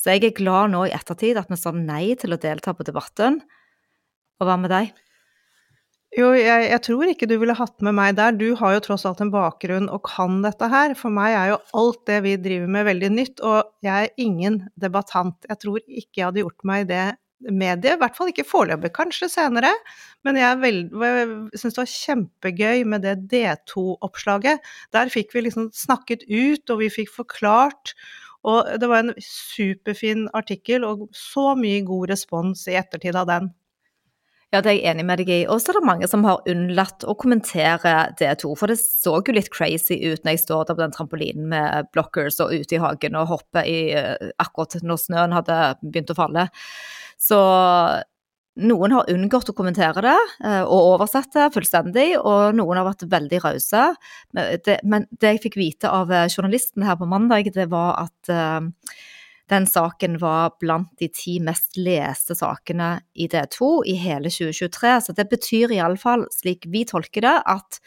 Så 0.01 0.13
jeg 0.13 0.25
er 0.27 0.37
glad 0.37 0.75
nå 0.75 0.87
i 0.89 0.95
ettertid 0.97 1.39
at 1.41 1.51
vi 1.51 1.59
sa 1.61 1.73
nei 1.77 2.17
til 2.21 2.35
å 2.35 2.41
delta 2.41 2.75
på 2.77 2.87
debatten. 2.87 3.41
Og 4.41 4.49
hva 4.49 4.57
med 4.61 4.73
deg? 4.73 4.93
Jo, 6.19 6.33
jeg, 6.35 6.65
jeg, 6.73 6.83
tror 6.83 7.07
ikke 7.07 7.27
du 7.31 7.37
ville 7.39 7.55
hatt 7.55 7.85
med 7.87 7.95
meg 7.95 8.17
der. 8.19 8.35
Du 8.35 8.49
har 8.59 8.75
jo 8.75 8.83
tross 8.83 9.05
alt 9.07 9.21
en 9.23 9.31
bakgrunn 9.31 9.87
og 9.95 10.03
kan 10.09 10.41
dette 10.43 10.67
her. 10.73 10.97
For 10.99 11.15
meg 11.15 11.37
er 11.39 11.53
jo 11.53 11.59
alt 11.79 12.01
det 12.11 12.17
vi 12.25 12.33
driver 12.43 12.73
med 12.75 12.89
veldig 12.89 13.11
nytt, 13.15 13.43
og 13.47 13.71
jeg 13.87 14.09
er 14.09 14.23
ingen 14.25 14.65
debattant. 14.75 15.39
Jeg 15.47 15.61
tror 15.63 15.79
ikke 15.85 16.19
jeg 16.19 16.25
hadde 16.27 16.43
gjort 16.43 16.67
meg 16.67 16.89
det 16.91 17.05
mediet, 17.41 17.95
i 17.95 18.01
hvert 18.01 18.17
fall 18.19 18.33
ikke 18.33 18.45
foreløpig, 18.45 18.91
kanskje 18.97 19.31
senere. 19.33 19.71
Men 20.27 20.41
jeg 20.41 20.59
syns 21.55 21.77
det 21.77 21.83
var 21.85 21.93
kjempegøy 21.95 22.83
med 22.91 23.07
det 23.07 23.15
D2-oppslaget. 23.31 24.67
Der 24.97 25.15
fikk 25.15 25.33
vi 25.37 25.47
liksom 25.47 25.71
snakket 25.77 26.27
ut, 26.27 26.67
og 26.67 26.83
vi 26.83 26.91
fikk 26.93 27.15
forklart. 27.15 27.95
Og 28.51 28.67
det 28.81 28.91
var 28.91 29.05
en 29.05 29.15
superfin 29.23 30.27
artikkel, 30.35 30.85
og 30.85 31.07
så 31.17 31.53
mye 31.55 31.85
god 31.87 32.11
respons 32.17 32.67
i 32.67 32.77
ettertid 32.81 33.15
av 33.15 33.31
den. 33.31 33.51
Ja, 34.51 34.59
det 34.59 34.73
er 34.73 34.77
jeg 34.81 34.87
enig 34.91 35.05
med 35.07 35.21
deg 35.23 35.29
i. 35.31 35.41
Og 35.47 35.61
så 35.63 35.71
er 35.71 35.79
det 35.79 35.87
mange 35.87 36.09
som 36.11 36.25
har 36.27 36.41
unnlatt 36.51 37.05
å 37.07 37.15
kommentere 37.19 37.95
det 38.19 38.33
to. 38.43 38.51
For 38.59 38.71
det 38.71 38.81
så 38.83 39.21
jo 39.23 39.35
litt 39.37 39.51
crazy 39.55 40.01
ut 40.03 40.25
når 40.25 40.35
jeg 40.35 40.43
står 40.43 40.65
der 40.67 40.75
på 40.75 40.83
den 40.83 40.95
trampolinen 40.97 41.47
med 41.53 41.91
blockers 41.95 42.41
og 42.43 42.51
ute 42.51 42.75
i 42.75 42.81
hagen 42.83 43.19
og 43.21 43.31
hopper 43.31 43.69
i 43.71 43.93
eh, 43.95 44.33
akkurat 44.43 44.81
når 44.83 44.99
snøen 45.05 45.37
hadde 45.39 45.59
begynt 45.85 46.11
å 46.11 46.19
falle. 46.19 46.49
Så 47.21 47.39
noen 48.61 48.97
har 48.97 49.13
unngått 49.13 49.53
å 49.53 49.55
kommentere 49.57 50.03
det 50.03 50.17
og 50.67 50.89
oversett 50.97 51.31
det 51.37 51.47
fullstendig, 51.55 52.09
og 52.19 52.57
noen 52.59 52.81
har 52.81 52.89
vært 52.89 53.07
veldig 53.13 53.41
rause. 53.45 53.85
Men 54.35 55.07
det 55.15 55.31
jeg 55.37 55.43
fikk 55.47 55.61
vite 55.61 55.95
av 55.95 56.11
eh, 56.11 56.27
journalisten 56.27 56.85
her 56.89 56.99
på 56.99 57.09
mandag, 57.09 57.53
det 57.55 57.71
var 57.71 58.03
at 58.09 58.35
eh, 58.35 58.99
den 59.51 59.67
saken 59.67 60.19
var 60.23 60.55
blant 60.63 60.93
de 61.01 61.09
ti 61.11 61.39
mest 61.43 61.79
leste 61.81 62.37
sakene 62.39 63.01
i 63.15 63.27
D2 63.31 63.71
i 63.91 63.97
hele 63.99 64.31
2023. 64.31 64.93
Så 65.07 65.17
det 65.17 65.27
betyr 65.33 65.75
iallfall, 65.75 66.27
slik 66.35 66.69
vi 66.71 66.85
tolker 66.87 67.27
det, 67.27 67.37
at 67.51 67.81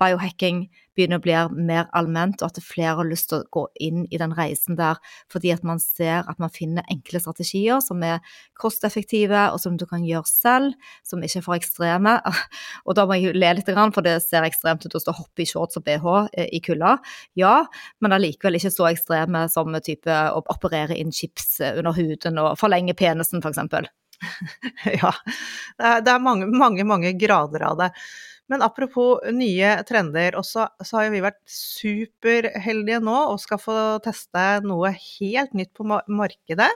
biohacking 0.00 0.66
begynner 0.94 1.20
å 1.20 1.24
bli 1.24 1.36
mer 1.66 1.88
allment, 1.96 2.42
og 2.42 2.52
at 2.52 2.62
flere 2.64 2.96
har 3.00 3.08
lyst 3.08 3.30
til 3.30 3.42
å 3.42 3.48
gå 3.54 3.64
inn 3.82 4.04
i 4.10 4.20
den 4.20 4.34
reisen 4.36 4.78
der 4.78 5.00
fordi 5.32 5.52
at 5.54 5.64
man 5.66 5.80
ser 5.82 6.22
at 6.30 6.40
man 6.42 6.52
finner 6.52 6.86
enkle 6.92 7.20
strategier 7.22 7.80
som 7.84 8.02
er 8.06 8.20
kosteffektive, 8.60 9.48
og 9.52 9.60
som 9.62 9.78
du 9.80 9.86
kan 9.90 10.04
gjøre 10.06 10.28
selv, 10.28 10.92
som 11.06 11.22
ikke 11.24 11.40
er 11.40 11.46
for 11.46 11.58
ekstreme. 11.58 12.16
Og 12.86 12.96
da 12.96 13.06
må 13.08 13.18
jeg 13.18 13.34
le 13.36 13.52
litt, 13.58 13.70
for 13.94 14.04
det 14.04 14.16
ser 14.24 14.46
ekstremt 14.46 14.84
ut 14.86 14.94
å 14.94 15.02
stå 15.02 15.14
hoppe 15.16 15.44
i 15.44 15.48
shorts 15.48 15.78
og 15.80 15.86
bh 15.86 16.06
eh, 16.32 16.48
i 16.54 16.60
kulda. 16.64 16.96
Ja, 17.38 17.64
men 18.04 18.14
allikevel 18.14 18.58
ikke 18.58 18.72
så 18.74 18.88
ekstreme 18.90 19.46
som 19.52 19.74
type 19.84 20.14
å 20.30 20.42
operere 20.54 20.96
inn 20.98 21.12
chips 21.14 21.58
eh, 21.60 21.78
under 21.80 21.96
huden 21.96 22.40
og 22.42 22.54
forlenge 22.60 22.96
penisen, 22.98 23.42
f.eks. 23.44 23.90
Ja, 25.02 25.10
det 26.00 26.12
er 26.12 26.22
mange, 26.22 26.46
mange, 26.46 26.84
mange 26.86 27.12
grader 27.18 27.66
av 27.66 27.80
det. 27.80 27.90
Men 28.52 28.62
apropos 28.64 29.22
nye 29.32 29.70
trender, 29.88 30.36
også, 30.36 30.66
så 30.84 30.98
har 30.98 31.06
jo 31.06 31.14
vi 31.14 31.22
vært 31.24 31.40
superheldige 31.48 33.00
nå 33.04 33.16
og 33.32 33.40
skal 33.40 33.60
få 33.62 33.76
teste 34.04 34.42
noe 34.66 34.92
helt 34.92 35.56
nytt 35.56 35.72
på 35.76 35.86
markedet 35.88 36.68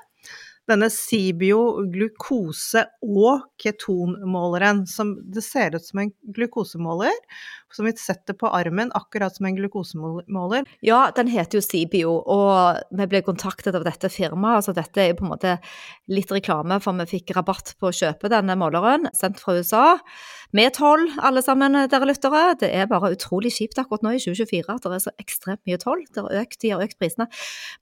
denne 0.68 0.90
Sibio 0.92 1.84
glukose- 1.92 2.86
og 3.02 3.48
ketonmåleren. 3.60 4.84
Som 4.88 5.16
det 5.32 5.44
ser 5.46 5.76
ut 5.76 5.84
som 5.84 6.02
en 6.04 6.12
glukosemåler, 6.34 7.14
som 7.72 7.88
vi 7.88 7.92
setter 8.00 8.36
på 8.38 8.48
armen 8.54 8.92
akkurat 8.96 9.34
som 9.36 9.46
en 9.46 9.56
glukosemåler. 9.56 10.68
Ja, 10.84 11.10
den 11.16 11.28
heter 11.32 11.58
jo 11.58 11.64
Sibio, 11.64 12.14
og 12.24 12.80
vi 12.96 13.08
ble 13.10 13.22
kontaktet 13.26 13.76
av 13.76 13.84
dette 13.86 14.10
firmaet. 14.12 14.62
Altså 14.62 14.76
dette 14.76 15.02
er 15.02 15.12
jo 15.12 15.20
på 15.20 15.28
en 15.28 15.34
måte 15.34 15.58
litt 16.08 16.32
reklame, 16.32 16.80
for 16.84 16.96
vi 17.02 17.08
fikk 17.18 17.34
rabatt 17.36 17.74
på 17.80 17.90
å 17.90 17.94
kjøpe 17.94 18.32
denne 18.32 18.56
måleren, 18.58 19.08
sendt 19.16 19.42
fra 19.42 19.58
USA. 19.58 19.86
Med 20.56 20.72
toll, 20.78 21.02
alle 21.20 21.42
sammen, 21.44 21.76
dere 21.92 22.08
lyttere. 22.08 22.54
Det 22.62 22.70
er 22.72 22.88
bare 22.88 23.10
utrolig 23.12 23.52
kjipt 23.52 23.80
akkurat 23.82 24.04
nå 24.06 24.14
i 24.16 24.22
2024 24.22 24.78
at 24.78 24.86
det 24.86 24.96
er 24.96 25.04
så 25.04 25.12
ekstremt 25.20 25.60
mye 25.68 25.80
toll. 25.82 26.06
De 26.14 26.24
har 26.24 26.84
økt 26.84 26.96
prisene. 26.96 27.28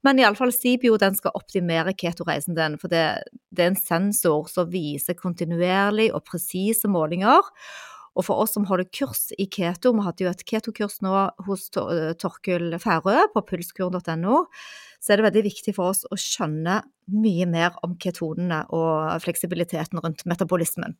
Men 0.03 0.19
iallfall 0.19 0.51
Sibio 0.55 0.99
den 0.99 1.15
skal 1.15 1.37
optimere 1.39 1.95
ketoreisen 1.95 2.59
din 2.59 2.76
for 2.81 2.93
det, 2.93 3.05
det 3.51 3.65
er 3.65 3.73
en 3.73 3.81
sensor 3.81 4.49
som 4.53 4.71
viser 4.73 5.19
kontinuerlig 5.19 6.11
og 6.15 6.25
presise 6.29 6.91
målinger. 6.91 7.45
Og 8.17 8.25
for 8.25 8.41
oss 8.41 8.55
som 8.57 8.65
holder 8.69 8.89
kurs 8.97 9.29
i 9.37 9.45
keto, 9.53 9.93
vi 9.93 10.05
hadde 10.07 10.25
jo 10.25 10.31
et 10.33 10.45
ketokurs 10.49 11.03
nå 11.05 11.13
hos 11.47 11.69
Torkil 11.73 12.79
Færø 12.81 13.27
på 13.35 13.43
pulskur.no, 13.51 14.39
så 15.01 15.13
er 15.13 15.21
det 15.21 15.27
veldig 15.29 15.45
viktig 15.51 15.77
for 15.77 15.93
oss 15.93 16.07
å 16.09 16.17
skjønne 16.21 16.81
mye 17.13 17.49
mer 17.51 17.77
om 17.87 17.99
ketonene 18.01 18.65
og 18.75 19.21
fleksibiliteten 19.23 20.01
rundt 20.03 20.25
metabolismen. 20.29 20.97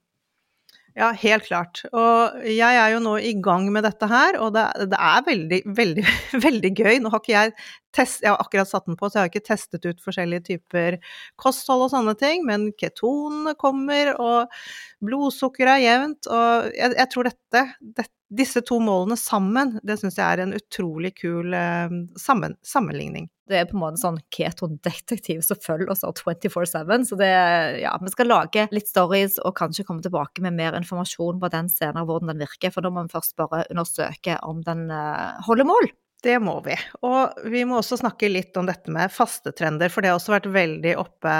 Ja, 0.97 1.11
helt 1.13 1.45
klart. 1.45 1.83
Og 1.93 2.39
jeg 2.49 2.77
er 2.81 2.95
jo 2.95 3.03
nå 3.05 3.19
i 3.21 3.35
gang 3.45 3.67
med 3.73 3.85
dette 3.85 4.07
her, 4.09 4.39
og 4.41 4.55
det, 4.57 4.63
det 4.89 4.97
er 4.97 5.27
veldig, 5.27 5.59
veldig, 5.77 6.05
veldig 6.47 6.71
gøy. 6.73 6.95
Nå 7.05 7.13
har 7.13 7.21
ikke 7.21 7.35
jeg 7.35 7.53
test, 7.97 8.23
jeg 8.25 8.33
har 8.33 8.41
akkurat 8.41 8.71
satt 8.71 8.89
den 8.89 8.97
på, 8.97 9.11
så 9.11 9.19
jeg 9.19 9.27
har 9.27 9.33
ikke 9.35 9.45
testet 9.45 9.85
ut 9.85 10.01
forskjellige 10.05 10.47
typer 10.49 10.97
kosthold 11.41 11.85
og 11.85 11.93
sånne 11.93 12.17
ting, 12.17 12.47
men 12.49 12.71
keton 12.81 13.53
kommer, 13.61 14.15
og 14.17 14.57
blodsukker 15.05 15.69
er 15.75 15.85
jevnt, 15.85 16.31
og 16.33 16.73
jeg, 16.73 16.97
jeg 16.97 17.13
tror 17.13 17.29
dette, 17.29 17.65
dette, 18.01 18.16
disse 18.33 18.61
to 18.67 18.81
målene 18.83 19.17
sammen, 19.21 19.77
det 19.87 19.99
syns 20.01 20.19
jeg 20.19 20.27
er 20.27 20.43
en 20.43 20.55
utrolig 20.57 21.13
kul 21.21 21.55
eh, 21.55 21.93
sammen, 22.19 22.57
sammenligning. 22.67 23.29
Det 23.47 23.61
er 23.61 23.69
på 23.71 23.77
en 23.77 23.83
måte 23.85 24.03
sånn 24.03 24.19
keto-detektiv 24.35 25.45
som 25.47 25.61
følger 25.63 25.93
oss 25.93 26.03
24-7. 26.03 27.05
Så 27.07 27.19
det, 27.21 27.31
ja, 27.79 27.93
vi 28.03 28.11
skal 28.11 28.31
lage 28.33 28.65
litt 28.75 28.91
stories 28.91 29.39
og 29.39 29.55
kanskje 29.61 29.85
komme 29.87 30.03
tilbake 30.03 30.43
med 30.43 30.57
mer 30.59 30.75
informasjon 30.79 31.39
på 31.43 31.53
den 31.55 31.71
senere, 31.71 32.03
hvordan 32.09 32.33
den 32.33 32.43
virker. 32.43 32.75
For 32.75 32.83
da 32.83 32.91
må 32.91 33.07
vi 33.07 33.15
først 33.15 33.37
bare 33.39 33.63
undersøke 33.71 34.41
om 34.43 34.65
den 34.67 34.89
uh, 34.91 35.39
holder 35.47 35.71
mål. 35.71 35.93
Det 36.27 36.37
må 36.43 36.57
vi. 36.65 36.75
Og 37.07 37.37
vi 37.53 37.61
må 37.69 37.77
også 37.79 38.01
snakke 38.01 38.27
litt 38.27 38.57
om 38.59 38.67
dette 38.67 38.91
med 38.91 39.13
fastetrender, 39.15 39.93
for 39.93 40.03
det 40.03 40.11
har 40.11 40.19
også 40.19 40.33
vært 40.33 40.49
veldig 40.51 40.95
oppe 40.99 41.35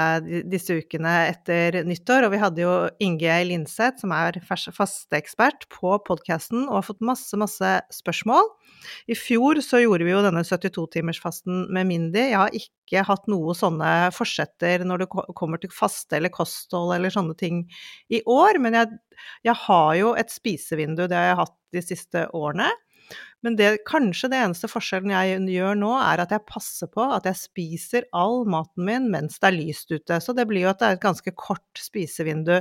disse 0.47 0.77
ukene 0.79 1.15
etter 1.33 1.81
nyttår. 1.87 2.23
Og 2.23 2.31
vi 2.31 2.39
hadde 2.39 2.63
jo 2.63 2.75
Inge 3.03 3.35
Linseth, 3.49 3.99
som 3.99 4.13
er 4.15 4.39
fasteekspert, 4.47 5.67
på 5.73 5.97
podkasten 6.07 6.69
og 6.69 6.77
har 6.77 6.87
fått 6.87 7.03
masse, 7.03 7.35
masse 7.39 7.73
spørsmål. 7.97 8.47
I 9.11 9.17
fjor 9.19 9.59
så 9.65 9.83
gjorde 9.83 10.07
vi 10.07 10.13
jo 10.13 10.23
denne 10.23 10.45
72-timersfasten 10.47 11.67
med 11.75 11.91
Mindy. 11.91 12.23
Jeg 12.29 12.39
har 12.39 12.55
ikke 12.55 13.03
hatt 13.09 13.27
noe 13.27 13.57
sånne 13.59 13.91
forsetter 14.15 14.87
når 14.87 15.03
det 15.03 15.11
kommer 15.11 15.59
til 15.59 15.73
faste 15.75 16.15
eller 16.15 16.31
kosthold 16.31 16.95
eller 16.95 17.11
sånne 17.11 17.35
ting 17.35 17.65
i 18.07 18.23
år, 18.23 18.63
men 18.63 18.79
jeg, 18.79 18.95
jeg 19.43 19.59
har 19.67 19.93
jo 19.99 20.15
et 20.15 20.31
spisevindu, 20.31 21.09
det 21.09 21.19
har 21.19 21.33
jeg 21.33 21.41
hatt 21.43 21.57
de 21.75 21.83
siste 21.83 22.27
årene. 22.37 22.71
Men 23.45 23.55
det, 23.59 23.69
kanskje 23.87 24.29
det 24.31 24.39
eneste 24.41 24.69
forskjellen 24.71 25.13
jeg 25.13 25.41
gjør 25.53 25.77
nå, 25.79 25.91
er 26.01 26.23
at 26.23 26.33
jeg 26.33 26.45
passer 26.49 26.89
på 26.91 27.05
at 27.15 27.27
jeg 27.29 27.39
spiser 27.39 28.07
all 28.17 28.41
maten 28.49 28.87
min 28.87 29.09
mens 29.13 29.37
det 29.39 29.51
er 29.51 29.57
lyst 29.59 29.93
ute. 29.93 30.19
Så 30.23 30.35
det 30.37 30.47
blir 30.49 30.65
jo 30.65 30.71
at 30.73 30.81
det 30.81 30.89
er 30.89 30.97
et 30.97 31.05
ganske 31.05 31.33
kort 31.37 31.81
spisevindu 31.81 32.57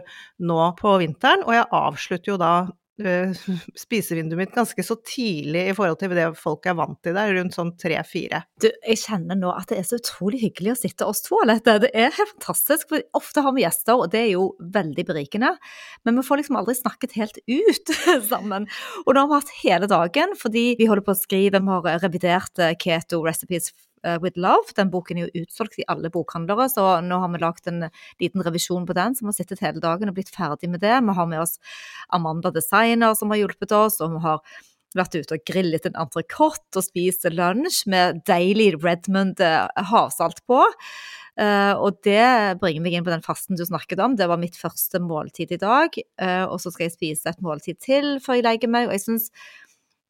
nå 0.47 0.59
på 0.81 0.97
vinteren, 1.03 1.47
og 1.47 1.57
jeg 1.57 1.71
avslutter 1.81 2.35
jo 2.35 2.41
da 2.43 2.53
spisevinduet 3.85 4.41
mitt 4.41 4.55
ganske 4.55 4.85
så 4.85 4.97
tidlig 5.05 5.67
i 5.71 5.75
forhold 5.77 5.99
til 6.01 6.15
det 6.17 6.27
folk 6.41 6.67
er 6.69 6.77
vant 6.79 6.99
til 7.05 7.17
der, 7.17 7.35
rundt 7.37 7.57
sånn 7.57 7.75
tre-fire. 7.81 8.43
Du, 8.63 8.69
jeg 8.71 9.01
kjenner 9.03 9.39
nå 9.39 9.53
at 9.53 9.69
det 9.71 9.81
er 9.81 9.89
så 9.89 10.01
utrolig 10.01 10.41
hyggelig 10.45 10.75
å 10.75 10.79
sitte 10.81 11.09
oss 11.09 11.25
to, 11.27 11.37
Alette. 11.43 11.79
Det 11.85 11.93
er 11.93 12.15
helt 12.17 12.35
fantastisk. 12.37 12.89
for 12.93 13.05
Ofte 13.17 13.45
har 13.45 13.57
vi 13.57 13.65
gjester, 13.67 14.01
og 14.01 14.13
det 14.13 14.23
er 14.23 14.31
jo 14.35 14.47
veldig 14.77 15.07
berikende. 15.09 15.55
Men 16.09 16.21
vi 16.21 16.27
får 16.27 16.43
liksom 16.43 16.61
aldri 16.61 16.77
snakket 16.79 17.19
helt 17.21 17.43
ut 17.45 17.97
sammen. 18.31 18.69
Og 19.05 19.13
nå 19.13 19.25
har 19.25 19.33
vi 19.33 19.41
hatt 19.41 19.59
hele 19.63 19.91
dagen, 19.91 20.37
fordi 20.41 20.69
vi 20.81 20.89
holder 20.89 21.07
på 21.07 21.17
å 21.17 21.21
skrive, 21.21 21.61
vi 21.61 21.77
har 21.77 22.05
revidert 22.05 22.63
eh, 22.63 22.77
Keto 22.81 23.21
Recipes 23.25 23.73
Eh, 23.96 23.96
with 24.23 24.39
Love. 24.41 24.75
Den 24.77 24.93
boken 24.93 25.19
er 25.19 25.27
jo 25.27 25.43
utsolgt 25.43 25.81
i 25.81 25.87
alle 25.91 26.11
bokhandlere, 26.15 26.69
så 26.73 26.87
nå 27.05 27.19
har 27.23 27.33
vi 27.33 27.43
lagd 27.43 27.69
en 27.71 27.89
liten 28.23 28.45
revisjon 28.47 28.87
på 28.87 28.97
den, 28.97 29.17
så 29.17 29.25
vi 29.25 29.33
har 29.33 29.39
sittet 29.41 29.65
hele 29.65 29.83
dagen 29.83 30.13
og 30.13 30.17
blitt 30.19 30.33
ferdig 30.35 30.71
med 30.71 30.85
det. 30.85 30.95
Vi 31.03 31.19
har 31.19 31.29
med 31.31 31.43
oss 31.43 31.59
Amanda 32.15 32.53
Designer 32.55 33.17
som 33.19 33.35
har 33.35 33.43
hjulpet 33.43 33.75
oss, 33.77 34.01
og 34.05 34.17
vi 34.17 34.25
har 34.29 34.43
vært 34.97 35.19
ute 35.19 35.37
og 35.37 35.45
grillet 35.49 35.87
en 35.89 35.99
entrecôte 36.07 36.81
og 36.81 36.87
spist 36.87 37.27
lunsj 37.33 37.85
med 37.93 38.23
deilig 38.29 38.73
Redmond 38.81 39.43
eh, 39.45 39.87
havsalt 39.91 40.43
på. 40.49 40.63
Uh, 41.37 41.77
og 41.85 41.99
det 42.07 42.57
bringer 42.63 42.81
meg 42.81 42.95
inn 42.97 43.05
på 43.05 43.13
den 43.13 43.25
fasten 43.25 43.59
du 43.59 43.65
snakket 43.69 44.01
om. 44.01 44.15
Det 44.17 44.25
var 44.31 44.41
mitt 44.41 44.57
første 44.57 45.03
måltid 45.05 45.51
i 45.53 45.61
dag. 45.61 45.99
Uh, 46.17 46.47
og 46.49 46.57
så 46.63 46.73
skal 46.73 46.87
jeg 46.87 46.95
spise 46.95 47.29
et 47.29 47.43
måltid 47.45 47.77
til 47.85 48.15
før 48.25 48.39
jeg 48.39 48.47
legger 48.47 48.73
meg. 48.73 48.89
Og 48.89 48.97
jeg 48.97 49.05
syns 49.05 49.29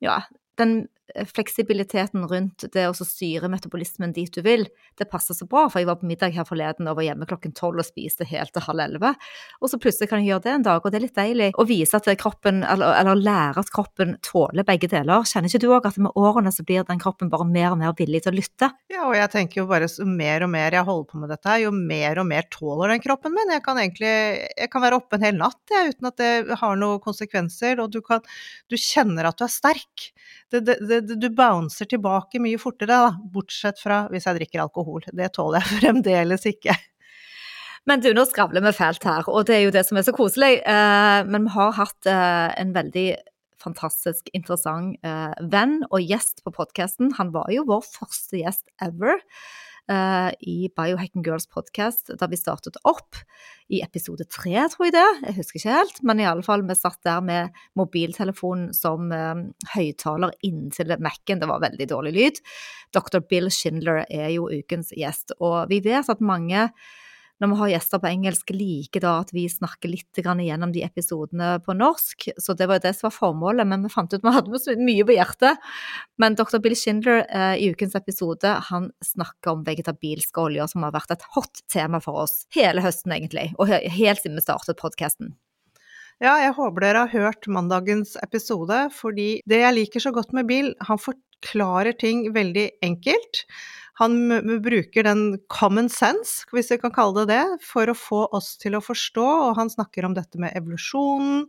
ja, 0.04 0.20
den 0.60 0.84
fleksibiliteten 1.30 2.26
rundt 2.28 2.66
det 2.74 2.86
å 2.88 2.94
styre 2.96 3.50
metabolismen 3.50 4.12
dit 4.16 4.32
du 4.32 4.42
vil, 4.44 4.66
det 4.98 5.08
passer 5.10 5.36
så 5.36 5.46
bra. 5.48 5.66
For 5.70 5.80
jeg 5.80 5.88
var 5.88 6.00
på 6.00 6.08
middag 6.08 6.34
her 6.34 6.46
forleden 6.48 6.88
og 6.90 6.98
var 6.98 7.06
hjemme 7.08 7.28
klokken 7.28 7.54
tolv 7.56 7.80
og 7.82 7.86
spiste 7.86 8.26
helt 8.28 8.52
til 8.54 8.64
halv 8.66 8.84
elleve. 8.86 9.12
Og 9.60 9.70
så 9.70 9.80
plutselig 9.82 10.10
kan 10.10 10.22
jeg 10.22 10.32
gjøre 10.32 10.46
det 10.46 10.54
en 10.54 10.66
dag, 10.66 10.80
og 10.82 10.92
det 10.92 11.00
er 11.00 11.06
litt 11.06 11.18
deilig 11.18 11.50
å 11.56 11.66
vise 11.68 11.98
at 11.98 12.08
kroppen, 12.20 12.62
eller, 12.66 12.96
eller 13.00 13.20
lære 13.20 13.62
at 13.62 13.72
kroppen 13.74 14.16
tåler 14.26 14.66
begge 14.66 14.90
deler. 14.92 15.26
Kjenner 15.28 15.52
ikke 15.52 15.62
du 15.62 15.68
òg 15.76 15.88
at 15.88 16.00
med 16.02 16.18
årene 16.18 16.52
så 16.54 16.64
blir 16.66 16.86
den 16.88 17.02
kroppen 17.02 17.30
bare 17.32 17.46
mer 17.48 17.70
og 17.72 17.80
mer 17.82 17.94
villig 17.98 18.24
til 18.24 18.34
å 18.34 18.36
lytte? 18.36 18.70
Ja, 18.92 19.06
og 19.06 19.16
jeg 19.18 19.30
tenker 19.32 19.62
jo 19.62 19.68
bare 19.70 19.88
jo 19.90 20.08
mer 20.08 20.44
og 20.46 20.52
mer 20.52 20.74
jeg 20.74 20.86
holder 20.86 21.08
på 21.10 21.20
med 21.22 21.32
dette, 21.32 21.48
her, 21.50 21.64
jo 21.66 21.72
mer 21.74 22.22
og 22.22 22.28
mer 22.28 22.48
tåler 22.52 22.94
den 22.94 23.04
kroppen 23.04 23.34
min. 23.36 23.54
Jeg 23.54 23.64
kan 23.64 23.80
egentlig 23.80 24.12
jeg 24.56 24.70
kan 24.72 24.84
være 24.84 25.00
oppe 25.00 25.18
en 25.18 25.26
hel 25.26 25.38
natt 25.38 25.72
jeg, 25.72 25.94
uten 25.94 26.10
at 26.10 26.20
det 26.20 26.58
har 26.60 26.78
noen 26.80 27.02
konsekvenser, 27.02 27.80
og 27.82 27.92
du, 27.94 28.00
kan, 28.04 28.24
du 28.70 28.78
kjenner 28.80 29.30
at 29.30 29.38
du 29.38 29.46
er 29.46 29.52
sterk. 29.52 30.10
Det, 30.52 30.60
det, 30.62 30.76
det, 30.86 30.95
du 31.04 31.28
bouncer 31.34 31.88
tilbake 31.90 32.40
mye 32.42 32.58
fortere, 32.60 32.98
da, 33.06 33.30
bortsett 33.32 33.80
fra 33.82 34.04
hvis 34.12 34.28
jeg 34.28 34.40
drikker 34.40 34.64
alkohol. 34.64 35.06
Det 35.12 35.32
tåler 35.36 35.62
jeg 35.62 35.78
fremdeles 35.80 36.46
ikke. 36.50 36.76
Men 37.86 38.02
du, 38.02 38.10
nå 38.16 38.24
skravler 38.26 38.64
vi 38.64 38.74
fælt 38.74 39.06
her, 39.06 39.28
og 39.30 39.46
det 39.46 39.60
er 39.60 39.64
jo 39.68 39.74
det 39.76 39.84
som 39.86 39.98
er 39.98 40.06
så 40.06 40.14
koselig. 40.14 40.58
Eh, 40.66 41.20
men 41.30 41.46
vi 41.46 41.54
har 41.54 41.76
hatt 41.78 42.08
eh, 42.10 42.48
en 42.58 42.74
veldig 42.74 43.08
fantastisk 43.62 44.30
interessant 44.36 44.98
eh, 45.06 45.34
venn 45.52 45.78
og 45.90 46.02
gjest 46.02 46.42
på 46.46 46.54
podkasten. 46.54 47.14
Han 47.20 47.30
var 47.34 47.50
jo 47.54 47.66
vår 47.68 47.86
første 47.86 48.42
gjest 48.42 48.66
ever 48.82 49.22
uh, 49.90 50.30
i 50.40 50.68
Biohacking 50.76 51.24
Girls 51.26 51.46
podcast 51.50 52.12
da 52.18 52.28
vi 52.30 52.38
startet 52.38 52.78
opp 52.88 53.18
i 53.72 53.80
episode 53.82 54.26
tre, 54.30 54.54
tror 54.70 54.88
jeg 54.88 54.94
det. 54.94 55.06
Jeg 55.26 55.36
husker 55.40 55.60
ikke 55.60 55.78
helt, 55.78 56.02
men 56.06 56.22
i 56.22 56.28
alle 56.28 56.44
fall, 56.46 56.62
vi 56.66 56.76
satt 56.78 57.00
der 57.06 57.24
med 57.24 57.56
mobiltelefonen 57.78 58.70
som 58.76 59.10
uh, 59.14 59.46
høyttaler 59.74 60.36
inntil 60.46 60.94
Mac-en. 61.02 61.42
Det 61.42 61.50
var 61.50 61.64
veldig 61.64 61.88
dårlig 61.90 62.14
lyd. 62.16 62.44
Dr. 62.96 63.22
Bill 63.26 63.50
Schindler 63.54 64.04
er 64.06 64.30
jo 64.36 64.50
ukens 64.52 64.92
gjest, 64.96 65.34
og 65.40 65.66
vi 65.72 65.82
vet 65.84 66.10
at 66.12 66.22
mange 66.24 66.68
når 67.40 67.50
vi 67.50 67.58
har 67.60 67.70
gjester 67.74 68.00
på 68.00 68.08
engelsk, 68.08 68.50
liker 68.56 69.02
da 69.04 69.12
at 69.20 69.32
vi 69.36 69.44
snakker 69.50 69.92
litt 69.92 70.20
gjennom 70.20 70.72
de 70.72 70.82
episodene 70.86 71.56
på 71.64 71.74
norsk. 71.76 72.28
Så 72.40 72.56
det 72.56 72.68
var 72.68 72.78
jo 72.78 72.86
det 72.86 72.94
som 72.96 73.08
var 73.10 73.16
formålet, 73.16 73.68
men 73.68 73.84
vi 73.84 73.92
fant 73.92 74.12
ut 74.12 74.24
vi 74.24 74.32
hadde 74.32 74.60
så 74.62 74.76
mye 74.80 75.04
på 75.04 75.16
hjertet. 75.18 75.64
Men 76.16 76.38
dr. 76.38 76.58
Bill 76.64 76.76
Schindler 76.78 77.24
eh, 77.28 77.56
i 77.60 77.70
ukens 77.74 77.96
episode 77.98 78.56
han 78.70 78.90
snakker 79.04 79.52
om 79.52 79.64
vegetabilske 79.66 80.46
oljer, 80.48 80.70
som 80.72 80.86
har 80.86 80.96
vært 80.96 81.12
et 81.12 81.26
hot 81.36 81.60
tema 81.72 82.00
for 82.00 82.24
oss 82.24 82.44
hele 82.56 82.84
høsten, 82.84 83.12
egentlig. 83.12 83.50
Og 83.60 83.68
helt 83.68 84.22
siden 84.22 84.40
vi 84.40 84.46
startet 84.46 84.80
podkasten. 84.80 85.34
Ja, 86.16 86.38
jeg 86.40 86.54
håper 86.56 86.80
dere 86.80 87.04
har 87.04 87.12
hørt 87.12 87.44
mandagens 87.52 88.14
episode, 88.24 88.86
fordi 88.96 89.42
det 89.44 89.60
jeg 89.60 89.76
liker 89.76 90.00
så 90.00 90.14
godt 90.16 90.32
med 90.32 90.48
Bill, 90.48 90.70
han 90.88 91.00
forklarer 91.00 91.92
ting 92.00 92.30
veldig 92.32 92.70
enkelt. 92.86 93.44
Han 93.98 94.28
bruker 94.62 95.06
den 95.06 95.22
common 95.48 95.86
sense, 95.88 96.44
hvis 96.52 96.68
vi 96.68 96.76
kan 96.82 96.92
kalle 96.92 97.22
det 97.24 97.36
det, 97.36 97.64
for 97.64 97.88
å 97.88 97.94
få 97.96 98.18
oss 98.36 98.50
til 98.60 98.76
å 98.76 98.82
forstå, 98.84 99.24
og 99.24 99.56
han 99.56 99.70
snakker 99.72 100.04
om 100.04 100.16
dette 100.16 100.40
med 100.42 100.52
evolusjonen, 100.58 101.46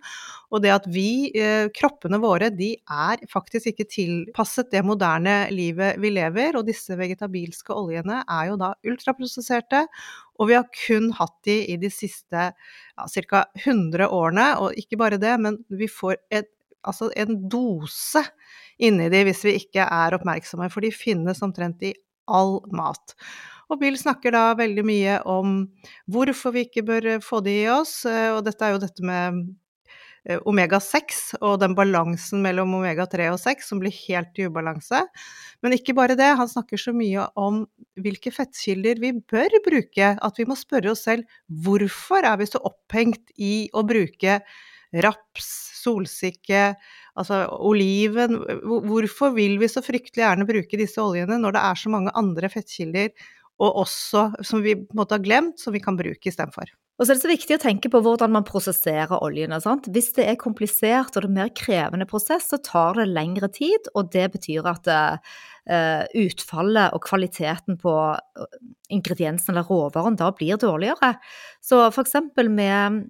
og 0.56 0.64
det 0.64 0.72
at 0.72 0.88
vi, 0.88 1.28
eh, 1.36 1.68
kroppene 1.76 2.22
våre, 2.24 2.50
de 2.56 2.70
er 2.80 3.26
faktisk 3.28 3.74
ikke 3.74 3.88
tilpasset 3.92 4.72
det 4.72 4.84
moderne 4.88 5.50
livet 5.52 6.00
vi 6.00 6.14
lever, 6.16 6.56
og 6.56 6.70
disse 6.70 6.96
vegetabilske 6.96 7.76
oljene 7.76 8.24
er 8.24 8.48
jo 8.54 8.58
da 8.64 8.74
ultraprosesserte, 8.88 9.84
og 10.40 10.48
vi 10.48 10.56
har 10.56 10.72
kun 10.86 11.12
hatt 11.20 11.36
de 11.44 11.60
i 11.74 11.78
de 11.82 11.92
siste 11.92 12.52
ja, 12.54 13.08
ca. 13.28 13.46
100 13.60 14.08
årene, 14.08 14.54
og 14.64 14.80
ikke 14.80 15.04
bare 15.04 15.20
det, 15.20 15.36
men 15.44 15.60
vi 15.68 15.92
får 15.92 16.16
et, 16.32 16.54
altså 16.88 17.12
en 17.20 17.42
dose 17.52 18.24
inni 18.80 19.10
de 19.12 19.24
hvis 19.28 19.44
vi 19.44 19.58
ikke 19.60 19.84
er 19.84 20.16
oppmerksomme, 20.16 20.72
for 20.72 20.86
de 20.86 20.96
finnes 20.96 21.42
omtrent 21.44 21.84
i 21.84 21.96
all 22.28 22.60
mat. 22.76 23.16
Og 23.68 23.82
Bill 23.82 23.98
snakker 24.00 24.32
da 24.32 24.50
veldig 24.58 24.84
mye 24.88 25.22
om 25.28 25.62
hvorfor 26.12 26.56
vi 26.56 26.68
ikke 26.68 26.86
bør 26.88 27.08
få 27.24 27.42
det 27.44 27.56
i 27.66 27.72
oss, 27.72 28.00
eh, 28.08 28.30
og 28.36 28.46
dette 28.48 28.64
er 28.64 28.76
jo 28.76 28.84
dette 28.84 29.04
med 29.08 29.42
eh, 30.28 30.40
omega-6 30.48 31.42
og 31.42 31.58
den 31.64 31.76
balansen 31.76 32.44
mellom 32.46 32.78
omega-3 32.80 33.28
og 33.34 33.42
6 33.44 33.68
som 33.74 33.82
blir 33.84 33.96
helt 34.06 34.40
i 34.40 34.48
ubalanse. 34.48 35.04
Men 35.66 35.76
ikke 35.76 35.98
bare 35.98 36.16
det, 36.20 36.30
han 36.40 36.52
snakker 36.52 36.80
så 36.80 36.96
mye 36.96 37.28
om 37.40 37.66
hvilke 38.00 38.32
fettkilder 38.32 39.04
vi 39.04 39.12
bør 39.20 39.60
bruke, 39.66 40.14
at 40.16 40.40
vi 40.40 40.48
må 40.48 40.56
spørre 40.60 40.94
oss 40.94 41.04
selv 41.10 41.28
hvorfor 41.66 42.24
er 42.24 42.40
vi 42.40 42.48
så 42.48 42.64
opphengt 42.64 43.36
i 43.36 43.68
å 43.76 43.84
bruke 43.88 44.40
raps, 45.04 45.48
solsikke, 45.82 46.72
altså 47.18 47.44
oliven 47.58 48.38
Hvorfor 48.64 49.34
vil 49.36 49.58
vi 49.62 49.70
så 49.72 49.84
fryktelig 49.86 50.24
gjerne 50.24 50.48
bruke 50.50 50.80
disse 50.80 51.02
oljene 51.02 51.40
når 51.42 51.58
det 51.58 51.64
er 51.70 51.82
så 51.82 51.94
mange 51.94 52.14
andre 52.18 52.52
fettkilder 52.54 53.12
og 53.58 53.80
også 53.82 54.28
som 54.46 54.62
vi 54.62 54.76
på 54.78 54.94
en 54.94 55.00
måte 55.00 55.18
har 55.18 55.24
glemt, 55.26 55.58
som 55.58 55.74
vi 55.74 55.82
kan 55.82 55.98
bruke 55.98 56.30
istedenfor? 56.30 56.70
Og 56.98 57.06
så 57.06 57.14
er 57.14 57.18
det 57.18 57.24
så 57.24 57.30
viktig 57.30 57.58
å 57.58 57.62
tenke 57.62 57.90
på 57.94 58.00
hvordan 58.02 58.32
man 58.34 58.46
prosesserer 58.46 59.22
oljene. 59.22 59.60
Sant? 59.62 59.86
Hvis 59.94 60.10
det 60.16 60.26
er 60.32 60.40
komplisert 60.42 61.14
og 61.14 61.24
det 61.24 61.30
er 61.30 61.36
mer 61.36 61.52
krevende 61.54 62.08
prosess, 62.10 62.48
så 62.50 62.58
tar 62.66 62.98
det 62.98 63.06
lengre 63.12 63.50
tid, 63.54 63.90
og 63.94 64.10
det 64.16 64.26
betyr 64.34 64.66
at 64.72 64.90
uh, 64.90 65.38
utfallet 66.18 66.96
og 66.98 67.04
kvaliteten 67.06 67.78
på 67.82 67.94
eh, 68.16 68.60
ingrediensene 68.96 69.54
eller 69.54 69.70
råvaren 69.70 70.18
da 70.18 70.32
blir 70.34 70.58
dårligere. 70.62 71.14
Så 71.62 71.84
for 71.92 72.06
eksempel 72.06 72.50
med 72.50 73.04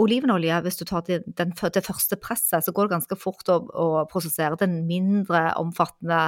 olivenolje, 0.00 0.60
hvis 0.64 0.80
du 0.80 0.84
tar 0.88 1.04
den, 1.06 1.52
det 1.52 1.84
første 1.86 2.18
presset, 2.20 2.64
så 2.64 2.74
går 2.74 2.88
det 2.88 2.96
ganske 2.96 3.18
fort 3.20 3.48
å, 3.52 3.58
å 3.66 3.86
prosessere 4.10 4.58
den 4.60 4.82
mindre 4.88 5.50
omfattende 5.60 6.24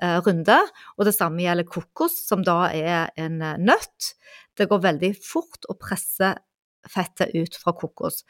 eh, 0.00 0.18
runde. 0.24 0.58
Og 0.98 1.08
det 1.08 1.16
samme 1.16 1.44
gjelder 1.44 1.68
kokos, 1.68 2.16
som 2.28 2.44
da 2.46 2.68
er 2.72 3.12
en 3.20 3.40
eh, 3.42 3.60
nøtt. 3.60 4.14
Det 4.56 4.68
går 4.70 4.84
veldig 4.84 5.14
fort 5.24 5.68
å 5.68 5.78
presse 5.78 6.34
fettet 6.90 7.32
ut 7.34 7.56
fra 7.60 7.72
kokos. 7.76 8.22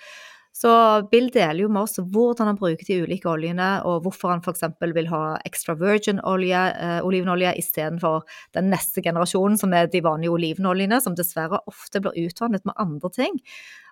Så 0.55 0.71
Bill 1.11 1.33
deler 1.35 1.65
jo 1.65 1.69
med 1.73 1.83
oss 1.83 1.99
hvordan 1.99 2.47
han 2.47 2.59
bruker 2.59 2.87
de 2.87 3.01
ulike 3.03 3.27
oljene, 3.27 3.69
og 3.91 4.05
hvorfor 4.05 4.31
han 4.31 4.43
f.eks. 4.45 4.63
vil 4.95 5.09
ha 5.11 5.23
extra 5.43 5.75
virgin-olje, 5.81 6.61
eh, 6.79 6.99
olivenolje, 7.03 7.57
istedenfor 7.59 8.23
den 8.55 8.69
neste 8.71 9.03
generasjonen, 9.03 9.59
som 9.59 9.75
er 9.75 9.91
de 9.91 10.03
vanlige 10.05 10.31
olivenoljene, 10.37 11.01
som 11.03 11.17
dessverre 11.19 11.59
ofte 11.67 11.99
blir 12.05 12.29
utvannet 12.29 12.63
med 12.71 12.79
andre 12.79 13.11
ting. 13.17 13.41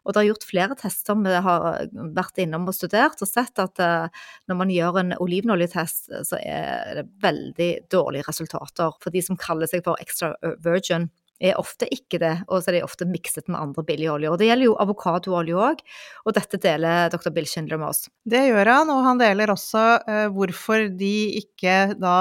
Og 0.06 0.14
det 0.14 0.22
er 0.22 0.28
gjort 0.28 0.46
flere 0.46 0.76
tester 0.78 1.18
vi 1.18 1.34
har 1.48 1.66
vært 2.14 2.38
innom 2.44 2.70
og 2.70 2.78
studert, 2.78 3.18
og 3.18 3.30
sett 3.30 3.58
at 3.58 3.82
eh, 3.82 4.22
når 4.46 4.60
man 4.62 4.70
gjør 4.70 5.00
en 5.02 5.16
olivenoljetest, 5.18 6.12
så 6.30 6.38
er 6.38 7.00
det 7.00 7.08
veldig 7.26 7.72
dårlige 7.90 8.28
resultater 8.30 8.94
for 9.02 9.10
de 9.10 9.24
som 9.26 9.40
kaller 9.40 9.66
seg 9.66 9.82
for 9.82 9.98
extra 9.98 10.36
virgin 10.62 11.10
er 11.42 11.58
ofte 11.60 11.88
ikke 11.90 12.20
det, 12.22 12.34
og 12.48 12.62
så 12.62 12.70
er 12.70 12.78
de 12.78 12.84
ofte 12.86 13.08
mikset 13.08 13.48
med 13.50 13.60
andre 13.60 13.84
billige 13.86 14.12
oljer. 14.12 14.32
Og 14.32 14.40
det 14.40 14.48
gjelder 14.48 14.68
jo 14.68 14.78
avokadoolje 14.84 15.58
òg, 15.68 15.82
og 16.26 16.36
dette 16.38 16.60
deler 16.62 17.10
dr. 17.12 17.32
Bill 17.34 17.48
Schindler 17.50 17.80
med 17.82 17.90
oss. 17.90 18.06
Det 18.22 18.44
gjør 18.48 18.72
han, 18.76 18.92
og 18.94 19.04
han 19.08 19.22
deler 19.22 19.52
også 19.54 19.84
uh, 20.06 20.26
hvorfor 20.34 20.88
de 20.98 21.14
ikke 21.42 21.96
da 22.00 22.16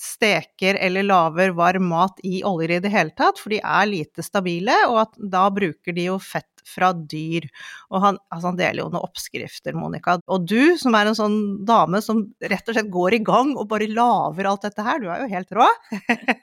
steker 0.00 0.74
eller 0.82 1.06
lager 1.06 1.52
varm 1.54 1.86
mat 1.92 2.18
i 2.26 2.40
oljer 2.46 2.76
i 2.76 2.80
det 2.82 2.90
hele 2.90 3.14
tatt, 3.14 3.38
for 3.38 3.54
de 3.54 3.60
er 3.62 3.86
lite 3.86 4.24
stabile, 4.26 4.74
og 4.90 5.04
at 5.04 5.14
da 5.18 5.46
bruker 5.54 5.94
de 5.94 6.08
jo 6.10 6.18
fett 6.22 6.50
fra 6.68 6.92
dyr. 6.96 7.46
Og 7.92 8.02
han, 8.04 8.20
altså 8.32 8.50
han, 8.50 8.58
deler 8.60 8.82
jo 8.82 8.90
noen 8.90 9.06
oppskrifter, 9.06 9.76
Monica. 9.78 10.18
Og 10.32 10.46
du, 10.48 10.74
som 10.80 10.96
er 10.98 11.10
en 11.10 11.18
sånn 11.18 11.38
dame 11.66 12.02
som 12.04 12.24
rett 12.42 12.68
og 12.68 12.76
slett 12.76 12.92
går 12.92 13.18
i 13.18 13.24
gang 13.26 13.54
og 13.54 13.68
bare 13.70 13.90
lager 13.90 14.50
alt 14.50 14.68
dette 14.68 14.86
her, 14.86 15.02
du 15.02 15.10
er 15.10 15.24
jo 15.24 15.32
helt 15.32 15.56
rå. 15.56 15.68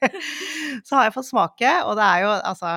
så 0.88 0.98
har 0.98 1.08
jeg 1.08 1.16
fått 1.18 1.32
smake, 1.32 1.78
og 1.88 1.98
det 2.00 2.10
er 2.10 2.26
jo 2.26 2.36
altså 2.40 2.76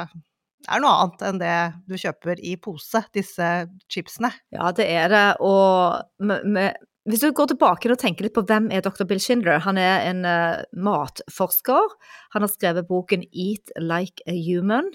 det 0.64 0.72
er 0.72 0.80
noe 0.80 0.96
annet 0.96 1.22
enn 1.28 1.38
det 1.42 1.56
du 1.92 1.94
kjøper 2.00 2.40
i 2.40 2.54
pose, 2.56 3.02
disse 3.12 3.48
chipsene. 3.92 4.30
Ja, 4.54 4.70
det 4.72 4.86
er 4.88 5.10
det. 5.12 5.24
Og 5.44 6.24
med, 6.24 6.46
med, 6.48 6.78
hvis 7.04 7.20
du 7.20 7.34
går 7.36 7.50
tilbake 7.52 7.90
og 7.92 8.00
tenker 8.00 8.24
litt 8.24 8.36
på 8.36 8.46
hvem 8.48 8.70
er 8.72 8.84
dr. 8.84 9.04
Bill 9.04 9.20
Schindler 9.20 9.60
Han 9.66 9.76
er 9.76 10.06
en 10.08 10.24
uh, 10.24 10.64
matforsker. 10.72 11.92
Han 12.32 12.46
har 12.46 12.52
skrevet 12.52 12.88
boken 12.88 13.26
Eat 13.28 13.74
like 13.76 14.24
a 14.24 14.32
human. 14.32 14.88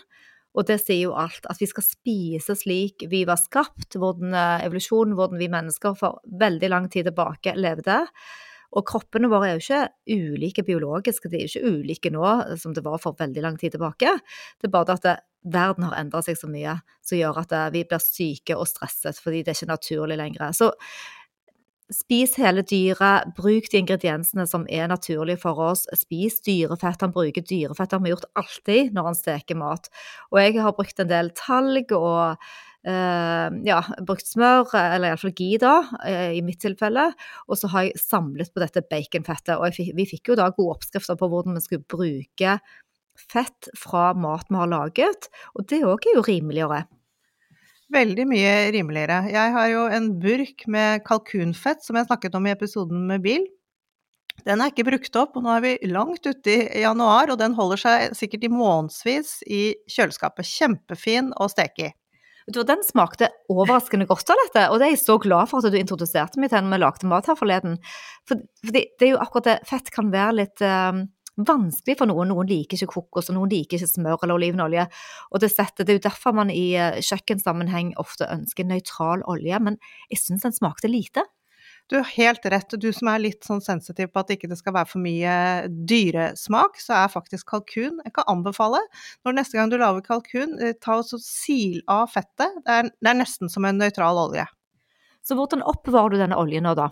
Og 0.57 0.65
det 0.65 0.79
sier 0.81 1.09
jo 1.09 1.15
alt. 1.19 1.45
At 1.51 1.61
vi 1.61 1.69
skal 1.69 1.85
spise 1.85 2.55
slik 2.57 3.05
vi 3.11 3.23
var 3.29 3.39
skapt, 3.41 3.97
hvordan 3.99 4.33
eh, 4.33 4.67
evolusjonen, 4.67 5.15
hvordan 5.17 5.41
vi 5.41 5.51
mennesker 5.51 5.97
for 5.99 6.21
veldig 6.41 6.71
lang 6.73 6.89
tid 6.91 7.09
tilbake 7.09 7.55
levde. 7.59 8.01
Og 8.77 8.85
kroppene 8.85 9.29
våre 9.31 9.49
er 9.49 9.57
jo 9.57 9.63
ikke 9.63 10.19
ulike 10.35 10.63
biologiske, 10.65 11.29
de 11.31 11.39
er 11.39 11.47
jo 11.47 11.49
ikke 11.49 11.71
ulike 11.79 12.11
nå 12.13 12.33
som 12.61 12.75
det 12.77 12.83
var 12.85 12.99
for 13.01 13.17
veldig 13.17 13.41
lang 13.41 13.57
tid 13.57 13.73
tilbake. 13.73 14.11
Det 14.61 14.69
er 14.69 14.73
bare 14.75 14.97
at 14.97 15.07
det, 15.07 15.15
verden 15.49 15.87
har 15.87 15.95
endret 15.97 16.27
seg 16.27 16.37
så 16.37 16.49
mye 16.51 16.75
som 17.05 17.17
gjør 17.17 17.39
at 17.41 17.53
det, 17.53 17.61
vi 17.77 17.85
blir 17.87 18.01
syke 18.03 18.57
og 18.59 18.67
stresset 18.69 19.17
fordi 19.23 19.41
det 19.41 19.53
er 19.53 19.57
ikke 19.57 19.71
naturlig 19.71 20.19
lenger. 20.19 20.51
Så 20.53 20.69
Spis 21.89 22.35
hele 22.37 22.61
dyret, 22.69 23.31
bruk 23.33 23.65
de 23.71 23.79
ingrediensene 23.81 24.45
som 24.49 24.67
er 24.69 24.89
naturlige 24.91 25.41
for 25.41 25.57
oss. 25.71 25.87
Spis 25.97 26.37
dyrefett. 26.45 27.01
Han 27.01 27.13
bruker 27.15 27.41
dyrefett, 27.41 27.89
det 27.89 27.97
har 27.97 28.03
vi 28.05 28.11
gjort 28.13 28.27
alltid 28.37 28.91
når 28.93 29.07
han 29.09 29.17
steker 29.17 29.57
mat. 29.57 29.89
Og 30.29 30.41
jeg 30.43 30.59
har 30.61 30.75
brukt 30.77 31.01
en 31.01 31.09
del 31.09 31.31
talg 31.37 31.95
og 31.97 32.37
uh, 32.85 33.47
ja, 33.65 33.79
brukt 34.05 34.29
smør, 34.29 34.69
eller 34.77 35.15
iallfall 35.15 35.33
gi, 35.33 35.49
da, 35.61 35.79
uh, 36.03 36.29
i 36.37 36.43
mitt 36.45 36.61
tilfelle. 36.61 37.07
Og 37.49 37.57
så 37.57 37.71
har 37.73 37.87
jeg 37.87 38.03
samlet 38.03 38.53
på 38.53 38.61
dette 38.61 38.85
baconfettet. 38.85 39.55
Og 39.57 39.73
fikk, 39.73 39.95
vi 39.97 40.05
fikk 40.13 40.33
jo 40.33 40.37
da 40.37 40.51
gode 40.53 40.77
oppskrifter 40.77 41.17
på 41.17 41.31
hvordan 41.33 41.57
vi 41.57 41.65
skulle 41.65 41.89
bruke 41.89 42.59
fett 43.33 43.73
fra 43.77 44.13
mat 44.13 44.47
vi 44.49 44.61
har 44.61 44.69
laget, 44.71 45.27
og 45.57 45.67
det 45.67 45.81
òg 45.83 46.05
er 46.07 46.17
jo 46.19 46.23
rimeligere. 46.23 46.85
Veldig 47.89 48.25
mye 48.29 48.49
rimeligere. 48.75 49.23
Jeg 49.33 49.53
har 49.55 49.69
jo 49.71 49.85
en 49.89 50.11
burk 50.21 50.67
med 50.69 51.01
kalkunfett 51.07 51.81
som 51.81 51.97
jeg 51.97 52.05
snakket 52.05 52.35
om 52.37 52.45
i 52.45 52.53
episoden 52.53 53.07
med 53.09 53.23
bil. 53.23 53.47
Den 54.45 54.61
er 54.61 54.71
ikke 54.71 54.85
brukt 54.87 55.15
opp, 55.19 55.33
og 55.35 55.43
nå 55.43 55.55
er 55.55 55.63
vi 55.63 55.89
langt 55.89 56.27
ute 56.27 56.53
i 56.53 56.83
januar, 56.83 57.31
og 57.33 57.39
den 57.41 57.57
holder 57.57 57.81
seg 57.81 58.13
sikkert 58.15 58.45
i 58.45 58.51
månedsvis 58.53 59.39
i 59.49 59.63
kjøleskapet. 59.91 60.47
Kjempefin 60.47 61.33
å 61.35 61.49
steke 61.51 61.89
i. 61.89 61.95
Den 62.49 62.81
smakte 62.81 63.27
overraskende 63.51 64.07
godt 64.09 64.31
av 64.33 64.39
dette, 64.41 64.63
og 64.69 64.79
det 64.79 64.87
er 64.87 64.93
jeg 64.95 65.03
så 65.03 65.19
glad 65.21 65.49
for 65.51 65.61
at 65.61 65.73
du 65.73 65.77
introduserte 65.77 66.41
meg 66.41 66.49
til 66.49 66.63
når 66.65 66.77
vi 66.77 66.81
lagde 66.81 67.09
mat 67.09 67.29
her 67.29 67.37
forleden. 67.37 67.75
For, 68.29 68.41
for 68.63 68.73
det, 68.73 68.87
det, 68.97 69.05
er 69.05 69.11
jo 69.13 69.21
akkurat 69.21 69.49
det, 69.49 69.57
fett 69.69 69.91
kan 69.93 70.09
være 70.13 70.37
litt 70.39 70.63
uh, 70.65 71.03
vanskelig 71.47 71.97
for 71.99 72.09
noen. 72.09 72.31
Noen 72.33 72.49
liker 72.49 72.77
ikke 72.77 72.93
kokos, 72.93 73.31
og 73.31 73.37
noen 73.37 73.51
liker 73.53 73.79
ikke 73.79 73.89
smør 73.89 74.23
eller 74.23 74.37
olivenolje. 74.37 74.85
Og 75.31 75.43
det, 75.43 75.51
setter, 75.53 75.87
det 75.87 75.95
er 75.95 75.99
jo 75.99 76.05
derfor 76.09 76.37
man 76.37 76.53
i 76.53 76.71
eh, 76.77 77.01
kjøkkensammenheng 77.05 77.95
ofte 78.01 78.29
ønsker 78.29 78.67
nøytral 78.67 79.25
olje, 79.29 79.59
men 79.63 79.79
jeg 80.11 80.23
syns 80.23 80.47
den 80.47 80.55
smakte 80.55 80.91
lite. 80.91 81.25
Du 81.89 81.97
har 81.97 82.05
helt 82.13 82.45
rett. 82.45 82.75
Du 82.77 82.91
som 82.93 83.09
er 83.09 83.21
litt 83.23 83.45
sånn 83.45 83.63
sensitiv 83.65 84.11
på 84.13 84.21
at 84.21 84.29
det 84.29 84.37
ikke 84.37 84.57
skal 84.59 84.75
være 84.75 84.91
for 84.91 85.01
mye 85.01 85.33
dyresmak, 85.89 86.77
så 86.77 86.99
er 86.99 87.09
faktisk 87.13 87.49
kalkun 87.49 87.97
Jeg 88.05 88.13
kan 88.13 88.29
anbefale, 88.29 88.81
når 89.25 89.39
neste 89.39 89.57
gang 89.57 89.71
du 89.71 89.79
lager 89.81 90.05
kalkun, 90.05 90.59
eh, 90.61 90.77
ta 90.77 90.99
og 91.01 91.09
sil 91.25 91.81
av 91.89 92.11
fettet. 92.13 92.61
Det 92.65 92.75
er, 92.77 92.93
det 92.93 93.13
er 93.13 93.21
nesten 93.23 93.49
som 93.49 93.65
en 93.65 93.81
nøytral 93.81 94.21
olje. 94.21 94.45
Så 95.25 95.35
hvordan 95.37 95.65
oppbevarer 95.65 96.13
du 96.13 96.21
denne 96.21 96.37
oljen 96.39 96.65
nå, 96.65 96.75
da? 96.77 96.91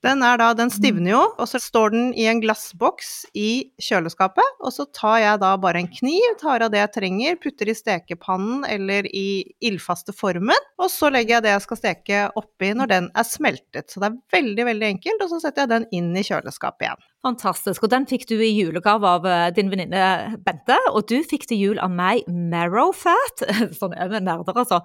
Den, 0.00 0.22
er 0.24 0.38
da, 0.40 0.48
den 0.56 0.70
stivner 0.72 1.10
jo, 1.12 1.20
og 1.36 1.48
så 1.50 1.58
står 1.60 1.92
den 1.92 2.06
i 2.16 2.24
en 2.30 2.40
glassboks 2.40 3.26
i 3.36 3.68
kjøleskapet. 3.84 4.54
Og 4.64 4.72
så 4.72 4.86
tar 4.96 5.18
jeg 5.20 5.42
da 5.42 5.50
bare 5.60 5.82
en 5.82 5.90
kniv, 5.92 6.38
tar 6.40 6.64
av 6.64 6.72
det 6.72 6.80
jeg 6.80 6.92
trenger, 6.94 7.36
putter 7.42 7.68
i 7.68 7.76
stekepannen 7.76 8.64
eller 8.64 9.08
i 9.12 9.44
ildfaste 9.60 10.16
formen. 10.16 10.68
Og 10.80 10.88
så 10.92 11.12
legger 11.12 11.36
jeg 11.36 11.46
det 11.46 11.52
jeg 11.52 11.66
skal 11.66 11.82
steke 11.82 12.24
oppi 12.40 12.72
når 12.76 12.94
den 12.94 13.12
er 13.12 13.28
smeltet. 13.28 13.92
Så 13.92 14.00
det 14.00 14.08
er 14.08 14.20
veldig, 14.38 14.68
veldig 14.72 14.92
enkelt. 14.94 15.26
Og 15.26 15.34
så 15.34 15.44
setter 15.44 15.66
jeg 15.66 15.74
den 15.74 15.88
inn 16.00 16.14
i 16.16 16.24
kjøleskapet 16.24 16.88
igjen. 16.88 17.09
Fantastisk. 17.20 17.84
Og 17.84 17.90
den 17.92 18.06
fikk 18.08 18.22
du 18.30 18.38
i 18.40 18.48
julegave 18.48 19.04
av 19.04 19.26
eh, 19.28 19.50
din 19.52 19.68
venninne 19.68 20.38
Bente. 20.40 20.76
Og 20.94 21.04
du 21.10 21.18
fikk 21.26 21.44
til 21.50 21.60
jul 21.60 21.80
av 21.82 21.92
meg 21.92 22.24
Marrowfat. 22.32 23.44
Sånn 23.78 23.92
er 23.92 24.08
vi 24.08 24.22
nerder, 24.24 24.56
altså. 24.56 24.80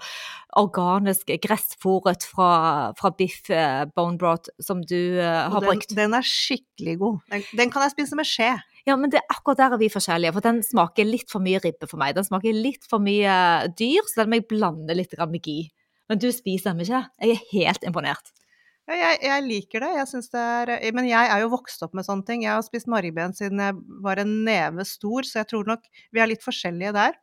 Organisk 0.59 1.31
gressfòret 1.45 2.27
fra, 2.27 2.51
fra 2.99 3.13
biff 3.15 3.47
eh, 3.53 3.85
bone 3.95 4.19
broth 4.19 4.51
som 4.59 4.83
du 4.83 5.15
uh, 5.15 5.47
har 5.47 5.63
den, 5.63 5.69
brukt. 5.69 5.95
Den 5.95 6.15
er 6.19 6.27
skikkelig 6.27 6.97
god. 6.99 7.23
Den, 7.31 7.47
den, 7.61 7.71
kan 7.71 7.87
jeg 7.87 7.95
spise 7.95 8.19
med 8.19 8.27
skje. 8.27 8.51
Ja, 8.85 8.99
men 8.99 9.13
det 9.13 9.21
er 9.21 9.31
akkurat 9.31 9.63
der 9.63 9.77
er 9.77 9.81
vi 9.81 9.93
forskjellige. 9.93 10.35
For 10.35 10.45
den 10.45 10.59
smaker 10.65 11.07
litt 11.07 11.31
for 11.31 11.43
mye 11.43 11.63
ribbe 11.63 11.87
for 11.87 12.03
meg. 12.03 12.17
Den 12.19 12.27
smaker 12.27 12.55
litt 12.55 12.83
for 12.91 13.03
mye 13.03 13.37
dyr, 13.79 14.03
så 14.11 14.25
den 14.25 14.33
må 14.33 14.41
jeg 14.41 14.49
blande 14.51 14.97
litt 14.97 15.15
med 15.23 15.39
gi. 15.39 15.61
Men 16.11 16.19
du 16.21 16.27
spiser 16.35 16.75
den 16.75 16.83
ikke. 16.83 17.05
Jeg 17.23 17.39
er 17.39 17.47
helt 17.55 17.87
imponert. 17.87 18.35
Ja, 18.85 18.95
jeg, 18.99 19.21
jeg, 19.25 19.43
liker 19.47 19.81
det. 19.81 19.91
Jeg 19.97 20.23
det 20.29 20.41
er 20.41 20.71
eh, 20.77 20.91
Men 20.93 21.07
jeg 21.09 21.29
er 21.33 21.41
jo 21.41 21.51
vokst 21.55 21.81
opp 21.85 21.95
med 21.97 22.05
sånne 22.05 22.25
ting. 22.27 22.43
Jeg 22.45 22.53
har 22.53 22.65
spist 22.65 22.89
margben 22.91 23.33
siden 23.33 23.61
jeg 23.63 23.77
var 24.05 24.21
en 24.21 24.33
neve 24.45 24.85
stor, 24.85 25.25
så 25.25 25.41
jeg 25.41 25.49
tror 25.53 25.71
nok 25.71 25.87
vi 26.13 26.21
er 26.21 26.29
litt 26.29 26.45
forskjellige 26.45 26.93
der. 26.93 27.17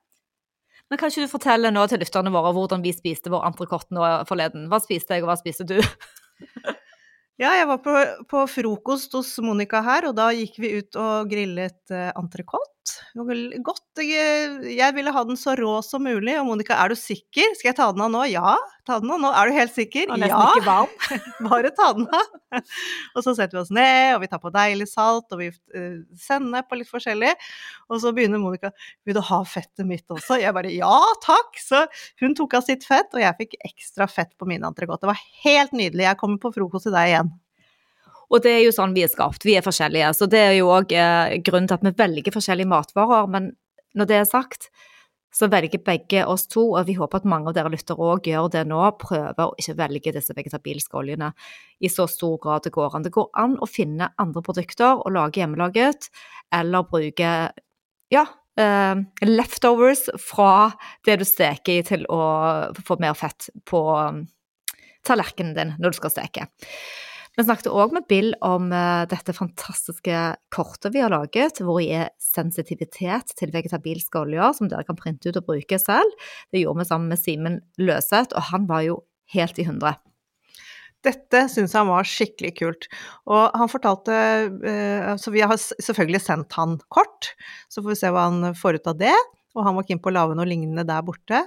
Men 0.91 0.99
kan 1.01 1.13
ikke 1.13 1.25
du 1.25 1.31
fortelle 1.31 1.71
nå 1.73 1.85
til 1.89 2.03
lytterne 2.03 2.33
våre 2.35 2.51
hvordan 2.53 2.83
vi 2.85 2.93
spiste 2.93 3.31
vår 3.33 3.47
entrecôte 3.47 3.95
nå 3.95 4.03
forleden? 4.29 4.67
Hva 4.69 4.83
spiste 4.83 5.15
jeg, 5.15 5.25
og 5.25 5.31
hva 5.31 5.39
spiste 5.41 5.65
du? 5.69 5.79
ja, 7.43 7.55
jeg 7.55 7.71
var 7.71 7.79
på, 7.87 7.95
på, 8.29 8.43
frokost 8.51 9.15
hos 9.17 9.31
Monica 9.41 9.81
her, 9.87 10.11
og 10.11 10.19
da 10.19 10.29
gikk 10.37 10.59
vi 10.61 10.75
ut 10.83 10.99
og 11.01 11.31
grillet 11.31 11.95
uh, 11.95 12.11
entrecôte 12.19 12.72
godt. 13.65 13.85
Jeg, 14.03 14.53
jeg, 14.73 14.95
ville 14.97 15.13
ha 15.15 15.23
den 15.29 15.39
så 15.39 15.55
rå 15.59 15.75
som 15.85 16.05
mulig. 16.07 16.35
Og 16.41 16.47
Monica, 16.49 16.77
er 16.81 16.93
du 16.93 16.99
sikker? 16.99 17.55
Skal 17.59 17.71
jeg 17.71 17.79
ta 17.79 17.89
den 17.93 18.03
av 18.05 18.11
nå? 18.13 18.23
Ja, 18.31 18.57
ta 18.89 18.99
den 19.03 19.13
av 19.13 19.21
nå. 19.23 19.31
Er 19.31 19.51
du 19.51 19.57
helt 19.57 19.75
sikker? 19.75 20.11
Ja. 20.19 20.41
Bare 21.49 21.73
ta 21.77 21.93
den 21.97 22.09
av. 22.09 22.39
og 23.17 23.25
så 23.25 23.35
setter 23.37 23.57
vi 23.57 23.63
oss 23.63 23.73
ned, 23.73 24.17
og 24.17 24.23
vi 24.25 24.31
tar 24.33 24.43
på 24.43 24.53
deilig 24.53 24.89
salt, 24.91 25.29
og 25.33 25.41
vi 25.41 25.51
sender 25.53 26.03
sennep 26.23 26.73
og 26.73 26.81
litt 26.81 26.91
forskjellig. 26.91 27.33
Og 27.93 28.03
så 28.03 28.13
begynner 28.17 28.41
Monica 28.43 28.73
Vil 29.07 29.17
du 29.17 29.23
ha 29.25 29.43
fettet 29.49 29.87
mitt 29.89 30.09
også? 30.13 30.41
Jeg 30.43 30.57
bare 30.57 30.73
ja, 30.73 30.97
takk. 31.25 31.61
Så 31.61 31.85
hun 32.23 32.37
tok 32.39 32.59
av 32.59 32.67
sitt 32.67 32.87
fett, 32.89 33.13
og 33.15 33.23
jeg 33.23 33.39
fikk 33.45 33.61
ekstra 33.73 34.09
fett 34.11 34.33
på 34.39 34.49
min 34.49 34.65
entrecôte. 34.67 35.05
Det 35.05 35.13
var 35.13 35.25
helt 35.45 35.77
nydelig. 35.77 36.09
Jeg 36.09 36.21
kommer 36.21 36.43
på 36.43 36.55
frokost 36.57 36.89
til 36.89 36.97
deg 36.97 37.13
igjen. 37.13 37.33
Og 38.33 38.41
det 38.45 38.55
er 38.55 38.63
jo 38.65 38.73
sånn 38.73 38.95
vi 38.97 39.05
er 39.05 39.13
skapt, 39.13 39.45
vi 39.45 39.59
er 39.59 39.65
forskjellige. 39.65 40.15
Så 40.17 40.29
det 40.31 40.41
er 40.41 40.55
jo 40.57 40.71
òg 40.73 40.95
eh, 40.97 41.37
grunnen 41.45 41.69
til 41.69 41.77
at 41.77 41.85
vi 41.85 41.93
velger 41.99 42.35
forskjellige 42.35 42.71
matvarer. 42.71 43.29
Men 43.31 43.53
når 43.99 44.09
det 44.09 44.19
er 44.23 44.29
sagt, 44.29 44.71
så 45.33 45.49
velger 45.49 45.81
begge 45.85 46.25
oss 46.29 46.45
to, 46.51 46.65
og 46.77 46.87
vi 46.89 46.97
håper 46.99 47.23
at 47.23 47.29
mange 47.29 47.49
av 47.49 47.57
dere 47.57 47.73
lyttere 47.73 48.05
òg 48.05 48.29
gjør 48.29 48.51
det 48.53 48.67
nå, 48.69 48.81
prøver 49.01 49.47
å 49.47 49.55
ikke 49.61 49.77
velge 49.79 50.13
disse 50.17 50.37
vegetabilske 50.37 50.99
oljene 51.01 51.31
i 51.81 51.89
så 51.93 52.05
stor 52.11 52.37
grad 52.43 52.67
det 52.67 52.75
går 52.75 52.99
an. 52.99 53.07
Det 53.07 53.15
går 53.15 53.31
an 53.41 53.57
å 53.57 53.69
finne 53.69 54.11
andre 54.21 54.45
produkter 54.45 55.01
og 55.01 55.15
lage 55.17 55.41
hjemmelaget, 55.41 56.11
eller 56.53 56.85
bruke 56.89 57.31
ja, 58.13 58.27
uh, 58.61 59.01
leftovers 59.25 60.05
fra 60.21 60.53
det 61.09 61.17
du 61.23 61.25
steker 61.29 61.81
i, 61.81 61.87
til 61.95 62.05
å 62.13 62.21
få 62.85 63.01
mer 63.01 63.17
fett 63.17 63.49
på 63.69 63.81
um, 63.97 64.27
tallerkenen 65.09 65.57
din 65.57 65.75
når 65.81 65.95
du 65.95 66.03
skal 66.03 66.13
steke. 66.13 66.51
Vi 67.33 67.45
snakket 67.47 67.71
òg 67.73 67.95
med 67.97 68.05
Bill 68.11 68.35
om 68.45 68.67
uh, 68.75 69.09
dette 69.09 69.33
fantastiske 69.33 70.17
kortet 70.53 70.93
vi 70.93 71.01
har 71.01 71.13
laget, 71.15 71.63
hvor 71.65 71.81
det 71.81 71.89
er 71.97 72.11
sensitivitet 72.21 73.33
til 73.39 73.55
vegetabilske 73.55 74.21
oljer, 74.21 74.53
som 74.59 74.69
dere 74.69 74.85
kan 74.85 74.99
printe 74.99 75.33
ut 75.33 75.41
og 75.41 75.47
bruke 75.49 75.79
selv. 75.81 76.13
Det 76.53 76.61
gjorde 76.61 76.83
vi 76.83 76.89
sammen 76.91 77.09
med 77.09 77.21
Simen 77.23 77.61
Løseth, 77.81 78.37
og 78.37 78.51
han 78.53 78.69
var 78.69 78.85
jo 78.85 79.01
helt 79.33 79.57
i 79.57 79.65
hundre. 79.65 79.97
Dette 81.03 81.47
syns 81.51 81.73
han 81.75 81.89
var 81.89 82.07
skikkelig 82.07 82.53
kult. 82.61 82.87
Og 83.27 83.57
han 83.59 83.71
fortalte 83.71 84.15
eh, 84.15 85.09
Så 85.19 85.33
vi 85.35 85.43
har 85.43 85.57
selvfølgelig 85.59 86.21
sendt 86.23 86.55
han 86.55 86.77
kort, 86.95 87.33
så 87.73 87.83
får 87.83 87.95
vi 87.95 88.01
se 88.05 88.13
hva 88.15 88.29
han 88.29 88.53
får 88.55 88.79
ut 88.79 88.93
av 88.93 89.01
det. 89.01 89.17
Og 89.57 89.67
han 89.67 89.77
var 89.77 89.89
keen 89.89 90.01
på 90.05 90.13
å 90.13 90.15
lage 90.15 90.37
noe 90.39 90.49
lignende 90.49 90.87
der 90.89 91.03
borte. 91.05 91.43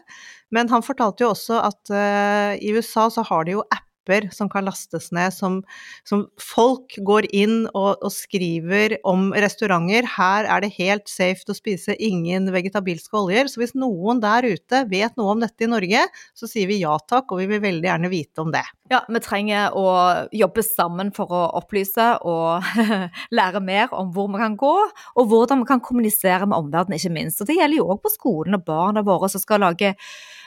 Men 0.53 0.67
han 0.73 0.83
fortalte 0.85 1.23
jo 1.23 1.31
også 1.31 1.61
at 1.63 1.93
uh, 1.93 2.51
i 2.59 2.73
USA 2.75 3.07
så 3.13 3.23
har 3.29 3.47
de 3.47 3.55
jo 3.55 3.63
app 3.69 3.87
apper 4.05 4.29
som 4.31 4.49
kan 4.49 4.65
lastes 4.65 5.11
ned, 5.11 5.33
som, 5.33 5.63
som 6.07 6.27
folk 6.39 6.95
går 7.03 7.27
inn 7.33 7.65
og, 7.73 7.97
og, 8.01 8.11
skriver 8.11 8.97
om 9.03 9.33
restauranter. 9.33 10.05
Her 10.17 10.45
er 10.45 10.61
det 10.61 10.75
helt 10.77 11.07
safe 11.09 11.45
å 11.49 11.55
spise 11.55 11.95
ingen 11.99 12.51
vegetabilske 12.53 13.15
oljer. 13.17 13.49
Så 13.49 13.61
hvis 13.61 13.75
noen 13.75 14.21
der 14.21 14.45
ute 14.45 14.85
vet 14.89 15.15
noe 15.17 15.33
om 15.33 15.41
dette 15.41 15.65
i 15.65 15.69
Norge, 15.69 16.05
så 16.35 16.47
sier 16.47 16.67
vi 16.67 16.81
ja 16.83 16.95
takk, 17.07 17.31
og 17.31 17.41
vi 17.41 17.49
vil 17.49 17.63
veldig 17.63 17.89
gjerne 17.89 18.11
vite 18.11 18.41
om 18.41 18.53
det. 18.53 18.63
Ja, 18.91 19.01
vi 19.09 19.19
trenger 19.19 19.73
å 19.73 19.87
jobbe 20.35 20.61
sammen 20.61 21.11
for 21.15 21.31
å 21.33 21.43
opplyse 21.57 22.11
og 22.21 22.65
lære 23.37 23.61
mer 23.65 23.93
om 23.97 24.11
hvor 24.13 24.29
vi 24.29 24.41
kan 24.41 24.57
gå, 24.59 24.75
og 25.15 25.31
hvordan 25.31 25.63
vi 25.63 25.69
kan 25.71 25.81
kommunisere 25.83 26.45
med 26.45 26.57
omverdenen, 26.59 26.99
ikke 26.99 27.15
minst. 27.15 27.41
Og 27.41 27.49
det 27.49 27.57
gjelder 27.57 27.81
jo 27.81 27.89
òg 27.95 28.03
på 28.05 28.13
skolen 28.13 28.59
og 28.59 28.65
barna 28.67 29.05
våre 29.05 29.31
som 29.31 29.41
skal 29.41 29.65
lage 29.65 29.95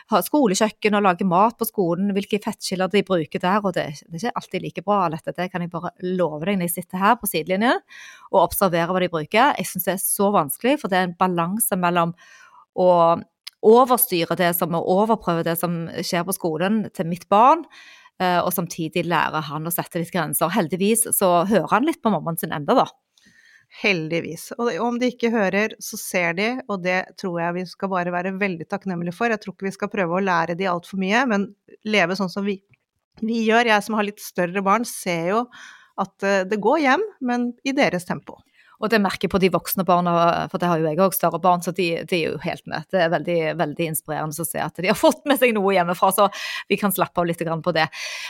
skolekjøkken 0.09 0.97
og 0.97 1.05
lage 1.05 1.27
mat 1.29 1.59
på 1.61 1.67
skolen, 1.69 2.13
hvilke 2.17 2.41
fettkilder 2.41 2.91
de 2.93 3.03
bruker 3.07 3.43
der. 3.43 3.61
Og 3.61 3.75
det, 3.77 3.85
er 3.85 4.17
ikke 4.17 4.33
alltid 4.41 4.65
like 4.65 4.85
bra, 4.87 5.01
dette. 5.13 5.35
Det 5.37 5.49
kan 5.53 5.65
jeg 5.65 5.73
bare 5.73 5.93
love 6.05 6.45
deg 6.49 6.59
når 6.59 6.71
jeg 6.71 6.77
sitter 6.79 7.03
her 7.03 7.19
på 7.21 7.29
sidelinjen 7.29 7.83
og 8.33 8.43
observerer 8.47 8.93
hva 8.95 9.03
de 9.05 9.11
bruker. 9.13 9.55
Jeg 9.59 9.69
syns 9.69 9.89
det 9.89 9.97
er 9.97 10.05
så 10.05 10.31
vanskelig, 10.35 10.79
for 10.81 10.93
det 10.93 11.01
er 11.01 11.11
en 11.11 11.19
balanse 11.21 11.77
mellom 11.79 12.15
å 12.79 12.91
overstyre 13.69 14.39
det 14.39 14.53
som 14.57 14.77
er, 14.79 14.87
overprøve 14.97 15.45
det 15.47 15.57
som 15.61 15.81
skjer 15.99 16.25
på 16.27 16.37
skolen 16.37 16.85
til 16.95 17.09
mitt 17.11 17.27
barn, 17.33 17.65
eh, 18.23 18.39
og 18.39 18.53
samtidig 18.55 19.05
lære 19.09 19.43
han 19.51 19.67
å 19.67 19.75
sette 19.75 20.01
litt 20.01 20.15
grenser. 20.15 20.53
Heldigvis 20.55 21.09
så 21.17 21.43
hører 21.49 21.73
han 21.75 21.89
litt 21.89 22.01
på 22.03 22.13
mammaen 22.15 22.39
sin 22.41 22.55
enda, 22.55 22.79
da. 22.79 22.87
Heldigvis. 23.69 24.49
Og 24.57 24.71
om 24.81 24.97
de 24.99 25.11
ikke 25.13 25.31
hører, 25.31 25.75
så 25.85 25.99
ser 26.01 26.33
de, 26.39 26.49
og 26.73 26.83
det 26.87 27.03
tror 27.21 27.37
jeg 27.43 27.57
vi 27.59 27.65
skal 27.69 27.93
bare 27.93 28.15
være 28.15 28.33
veldig 28.41 28.67
takknemlige 28.71 29.15
for. 29.15 29.31
Jeg 29.31 29.43
tror 29.43 29.55
ikke 29.55 29.69
vi 29.69 29.77
skal 29.77 29.93
prøve 29.93 30.17
å 30.17 30.25
lære 30.25 30.57
de 30.59 30.71
altfor 30.71 31.01
mye, 31.01 31.21
men 31.29 31.51
leve 31.87 32.17
sånn 32.19 32.33
som 32.33 32.47
vi, 32.49 32.59
vi 33.21 33.43
gjør. 33.45 33.69
Jeg 33.69 33.85
som 33.85 33.99
har 33.99 34.09
litt 34.09 34.25
større 34.25 34.65
barn, 34.65 34.89
ser 34.89 35.35
jo 35.35 35.45
at 36.01 36.27
eh, 36.27 36.45
det 36.49 36.61
går 36.65 36.83
hjem, 36.87 37.05
men 37.29 37.51
i 37.67 37.75
deres 37.77 38.09
tempo. 38.09 38.39
Og 38.79 38.91
det 38.93 39.01
merker 39.03 39.27
jeg 39.27 39.33
på 39.33 39.41
de 39.43 39.51
voksne 39.51 39.85
barna, 39.87 40.13
for 40.53 40.63
det 40.63 40.69
har 40.71 40.79
jo 40.79 40.87
jeg 40.87 41.01
òg 41.03 41.17
større 41.17 41.41
barn, 41.43 41.63
så 41.65 41.73
de, 41.75 41.89
de, 42.07 42.21
er 42.21 42.35
jo 42.35 42.43
helt 42.45 42.65
med. 42.71 42.87
Det 42.93 43.01
er 43.03 43.11
veldig, 43.11 43.39
veldig 43.59 43.89
inspirerende 43.91 44.45
å 44.45 44.47
se 44.47 44.63
at 44.63 44.79
de 44.79 44.91
har 44.91 44.99
fått 45.07 45.25
med 45.29 45.41
seg 45.41 45.55
noe 45.57 45.75
hjemmefra, 45.75 46.13
så 46.15 46.29
vi 46.71 46.79
kan 46.81 46.95
slappe 46.95 47.23
av 47.23 47.27
litt 47.29 47.43
på 47.43 47.75
det. 47.75 47.89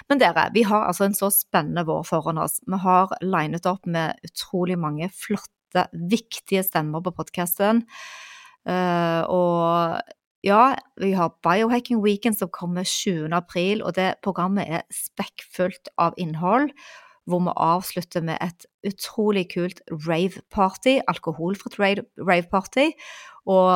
Men 0.09 0.23
dere, 0.23 0.49
vi 0.55 0.65
har 0.69 0.89
altså 0.89 1.09
en 1.09 1.17
så 1.17 1.31
spennende 1.35 1.85
vår 1.89 2.07
foran 2.09 2.41
oss. 2.41 2.61
Vi 2.65 2.81
har 2.85 3.13
linet 3.25 3.69
opp 3.69 3.89
med 3.89 4.17
utrolig 4.25 4.79
mange 4.81 5.11
flotte, 5.13 5.89
viktige 5.93 6.65
stemmer 6.65 7.05
på 7.05 7.13
podkasten. 7.19 7.85
Uh, 8.69 9.25
og 9.29 10.01
ja, 10.47 10.63
vi 11.01 11.13
har 11.19 11.35
Biohacking 11.45 12.01
Weekend 12.05 12.39
som 12.39 12.49
kommer 12.55 12.89
20. 12.89 13.35
april, 13.37 13.83
og 13.83 13.97
det 13.99 14.15
programmet 14.25 14.71
er 14.71 14.89
spekkfullt 14.95 15.93
av 16.01 16.17
innhold 16.21 16.73
hvor 17.29 17.43
vi 17.45 17.55
avslutter 17.55 18.25
med 18.25 18.41
et 18.45 18.67
utrolig 18.88 19.47
kult 19.53 19.83
rave-party, 20.07 20.99
alkoholfritt 21.11 21.79
rave-party. 21.79 22.88
Og 23.49 23.73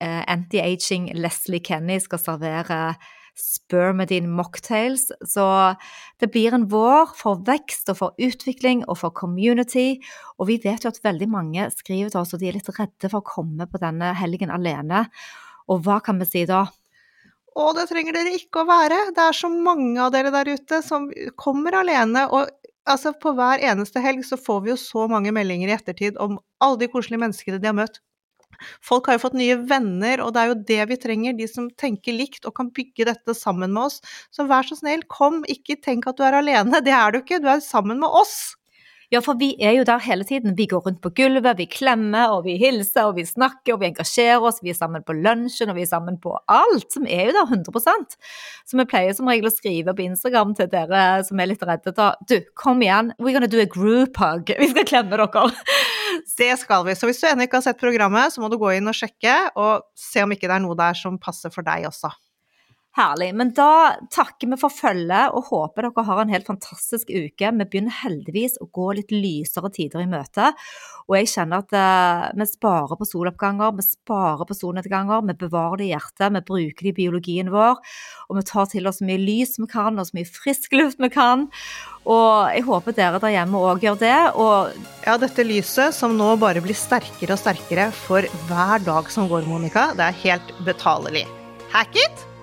eh, 0.00 0.22
anti-aging 0.28 1.10
Leslie 1.16 1.64
Kenny 1.64 1.98
skal 2.04 2.22
servere 2.22 2.82
spermidine 3.40 4.28
mocktails. 4.28 5.08
Så 5.26 5.44
det 6.20 6.30
blir 6.34 6.54
en 6.54 6.68
vår 6.70 7.14
for 7.18 7.40
vekst 7.46 7.90
og 7.92 8.00
for 8.00 8.22
utvikling 8.22 8.84
og 8.86 9.00
for 9.02 9.14
community. 9.16 10.00
Og 10.38 10.50
vi 10.50 10.60
vet 10.62 10.84
jo 10.84 10.92
at 10.92 11.02
veldig 11.04 11.30
mange 11.30 11.68
skriver 11.74 12.12
til 12.12 12.22
oss 12.22 12.34
og 12.34 12.42
de 12.42 12.50
er 12.50 12.58
litt 12.58 12.72
redde 12.76 13.10
for 13.10 13.20
å 13.20 13.30
komme 13.30 13.68
på 13.70 13.80
denne 13.82 14.12
helgen 14.18 14.52
alene. 14.54 15.06
Og 15.70 15.84
hva 15.86 16.00
kan 16.04 16.20
vi 16.20 16.28
si 16.28 16.44
da? 16.48 16.66
Og 17.58 17.74
det 17.76 17.88
trenger 17.90 18.14
dere 18.14 18.36
ikke 18.36 18.62
å 18.62 18.68
være. 18.68 18.98
Det 19.16 19.24
er 19.24 19.36
så 19.36 19.50
mange 19.50 19.98
av 20.02 20.12
dere 20.14 20.32
der 20.34 20.52
ute 20.54 20.82
som 20.86 21.08
kommer 21.40 21.80
alene. 21.80 22.26
Og 22.30 22.46
altså, 22.88 23.12
på 23.16 23.34
hver 23.38 23.62
eneste 23.72 24.02
helg 24.04 24.22
så 24.26 24.38
får 24.40 24.62
vi 24.64 24.72
jo 24.74 24.78
så 24.80 25.08
mange 25.10 25.32
meldinger 25.34 25.72
i 25.72 25.76
ettertid 25.76 26.20
om 26.22 26.38
alle 26.62 26.80
de 26.84 26.90
koselige 26.92 27.24
menneskene 27.24 27.60
de 27.60 27.70
har 27.70 27.76
møtt. 27.76 28.00
Folk 28.84 29.08
har 29.08 29.16
jo 29.16 29.22
fått 29.24 29.38
nye 29.38 29.56
venner, 29.68 30.20
og 30.20 30.34
det 30.34 30.40
er 30.42 30.50
jo 30.50 30.58
det 30.68 30.80
vi 30.90 30.98
trenger. 31.00 31.36
De 31.38 31.46
som 31.48 31.68
tenker 31.80 32.16
likt 32.16 32.46
og 32.48 32.54
kan 32.58 32.70
bygge 32.76 33.08
dette 33.08 33.34
sammen 33.36 33.72
med 33.72 33.88
oss. 33.88 34.00
Så 34.34 34.46
vær 34.50 34.66
så 34.68 34.76
snill, 34.78 35.04
kom, 35.08 35.40
ikke 35.48 35.78
tenk 35.80 36.08
at 36.10 36.20
du 36.20 36.26
er 36.26 36.38
alene. 36.42 36.82
Det 36.86 36.94
er 36.94 37.12
du 37.14 37.22
ikke, 37.22 37.40
du 37.42 37.48
er 37.50 37.62
sammen 37.64 38.02
med 38.02 38.20
oss. 38.22 38.54
Ja, 39.10 39.18
for 39.18 39.34
vi 39.40 39.48
er 39.58 39.72
jo 39.74 39.82
der 39.82 39.98
hele 40.04 40.22
tiden. 40.22 40.52
Vi 40.54 40.68
går 40.70 40.84
rundt 40.84 41.00
på 41.02 41.10
gulvet, 41.18 41.58
vi 41.58 41.64
klemmer 41.66 42.30
og 42.30 42.44
vi 42.44 42.52
hilser 42.60 43.08
og 43.08 43.16
vi 43.16 43.24
snakker 43.26 43.74
og 43.74 43.80
vi 43.82 43.88
engasjerer 43.88 44.44
oss. 44.46 44.60
Vi 44.62 44.70
er 44.70 44.78
sammen 44.78 45.02
på 45.02 45.16
lunsjen 45.18 45.72
og 45.72 45.80
vi 45.80 45.82
er 45.82 45.90
sammen 45.90 46.20
på 46.22 46.36
alt. 46.46 46.86
Som 46.94 47.08
er 47.10 47.26
jo 47.26 47.34
der 47.34 47.50
100% 47.50 48.14
Så 48.70 48.78
vi 48.78 48.86
pleier 48.86 49.16
som 49.18 49.26
regel 49.26 49.50
å 49.50 49.52
skrive 49.54 49.96
på 49.98 50.06
Instagram 50.06 50.54
til 50.54 50.70
dere 50.70 51.02
som 51.26 51.42
er 51.42 51.50
litt 51.50 51.66
redde. 51.66 51.90
Da, 51.96 52.12
du, 52.30 52.38
kom 52.54 52.86
igjen, 52.86 53.10
we're 53.18 53.34
gonna 53.34 53.50
do 53.50 53.58
a 53.58 53.66
group 53.66 54.22
hug. 54.22 54.54
Vi 54.62 54.70
skal 54.70 54.86
klemme 54.86 55.18
dere. 55.18 55.50
Det 56.38 56.54
skal 56.62 56.86
vi. 56.86 56.94
Så 56.94 57.10
hvis 57.10 57.20
du 57.22 57.26
ennå 57.28 57.46
ikke 57.46 57.58
har 57.58 57.66
sett 57.66 57.82
programmet, 57.82 58.30
så 58.32 58.42
må 58.42 58.50
du 58.50 58.58
gå 58.60 58.76
inn 58.76 58.90
og 58.90 58.96
sjekke 58.96 59.36
og 59.58 59.88
se 59.98 60.22
om 60.22 60.34
ikke 60.34 60.46
det 60.46 60.58
er 60.58 60.62
noe 60.64 60.78
der 60.78 60.94
som 60.98 61.18
passer 61.22 61.50
for 61.54 61.66
deg 61.66 61.86
også. 61.90 62.12
Herlig. 62.98 63.28
Men 63.38 63.52
da 63.54 63.96
takker 64.10 64.50
vi 64.50 64.56
for 64.58 64.74
følget 64.74 65.30
og 65.36 65.46
håper 65.52 65.86
dere 65.86 66.04
har 66.08 66.20
en 66.24 66.32
helt 66.32 66.48
fantastisk 66.48 67.06
uke. 67.06 67.50
Vi 67.60 67.66
begynner 67.70 67.94
heldigvis 68.00 68.56
å 68.58 68.66
gå 68.66 68.88
litt 68.98 69.12
lysere 69.14 69.70
tider 69.70 70.02
i 70.02 70.08
møte. 70.10 70.48
Og 71.06 71.14
jeg 71.14 71.28
kjenner 71.30 71.62
at 71.62 71.74
uh, 71.74 72.24
vi 72.34 72.46
sparer 72.50 72.98
på 72.98 73.06
soloppganger, 73.06 73.76
vi 73.78 73.84
sparer 73.86 74.42
på 74.46 74.56
solnedganger. 74.58 75.22
Vi 75.28 75.36
bevarer 75.38 75.78
det 75.78 75.86
i 75.86 75.92
hjertet, 75.92 76.34
vi 76.34 76.42
bruker 76.48 76.88
det 76.88 76.90
i 76.90 76.96
biologien 76.96 77.52
vår. 77.54 77.78
Og 78.26 78.40
vi 78.40 78.42
tar 78.50 78.66
til 78.72 78.90
oss 78.90 78.98
så 78.98 79.06
mye 79.06 79.22
lys 79.22 79.54
vi 79.60 79.68
kan, 79.70 79.94
og 79.94 80.08
så 80.08 80.18
mye 80.18 80.30
frisk 80.30 80.74
luft 80.74 80.98
vi 81.02 81.10
kan. 81.14 81.46
Og 82.10 82.50
jeg 82.56 82.64
håper 82.66 82.96
dere 82.96 83.20
der 83.22 83.36
hjemme 83.36 83.60
òg 83.70 83.86
gjør 83.86 84.00
det. 84.02 84.16
Og 84.34 84.74
ja, 85.06 85.14
dette 85.14 85.46
lyset 85.46 85.94
som 85.94 86.16
nå 86.18 86.32
bare 86.42 86.62
blir 86.64 86.78
sterkere 86.78 87.38
og 87.38 87.42
sterkere 87.44 87.86
for 87.94 88.26
hver 88.50 88.82
dag 88.82 89.14
som 89.14 89.30
går, 89.30 89.46
Monica, 89.46 89.92
det 89.94 90.10
er 90.10 90.20
helt 90.24 90.52
betalelig. 90.66 91.28
Hack 91.70 91.94
it! 91.94 92.29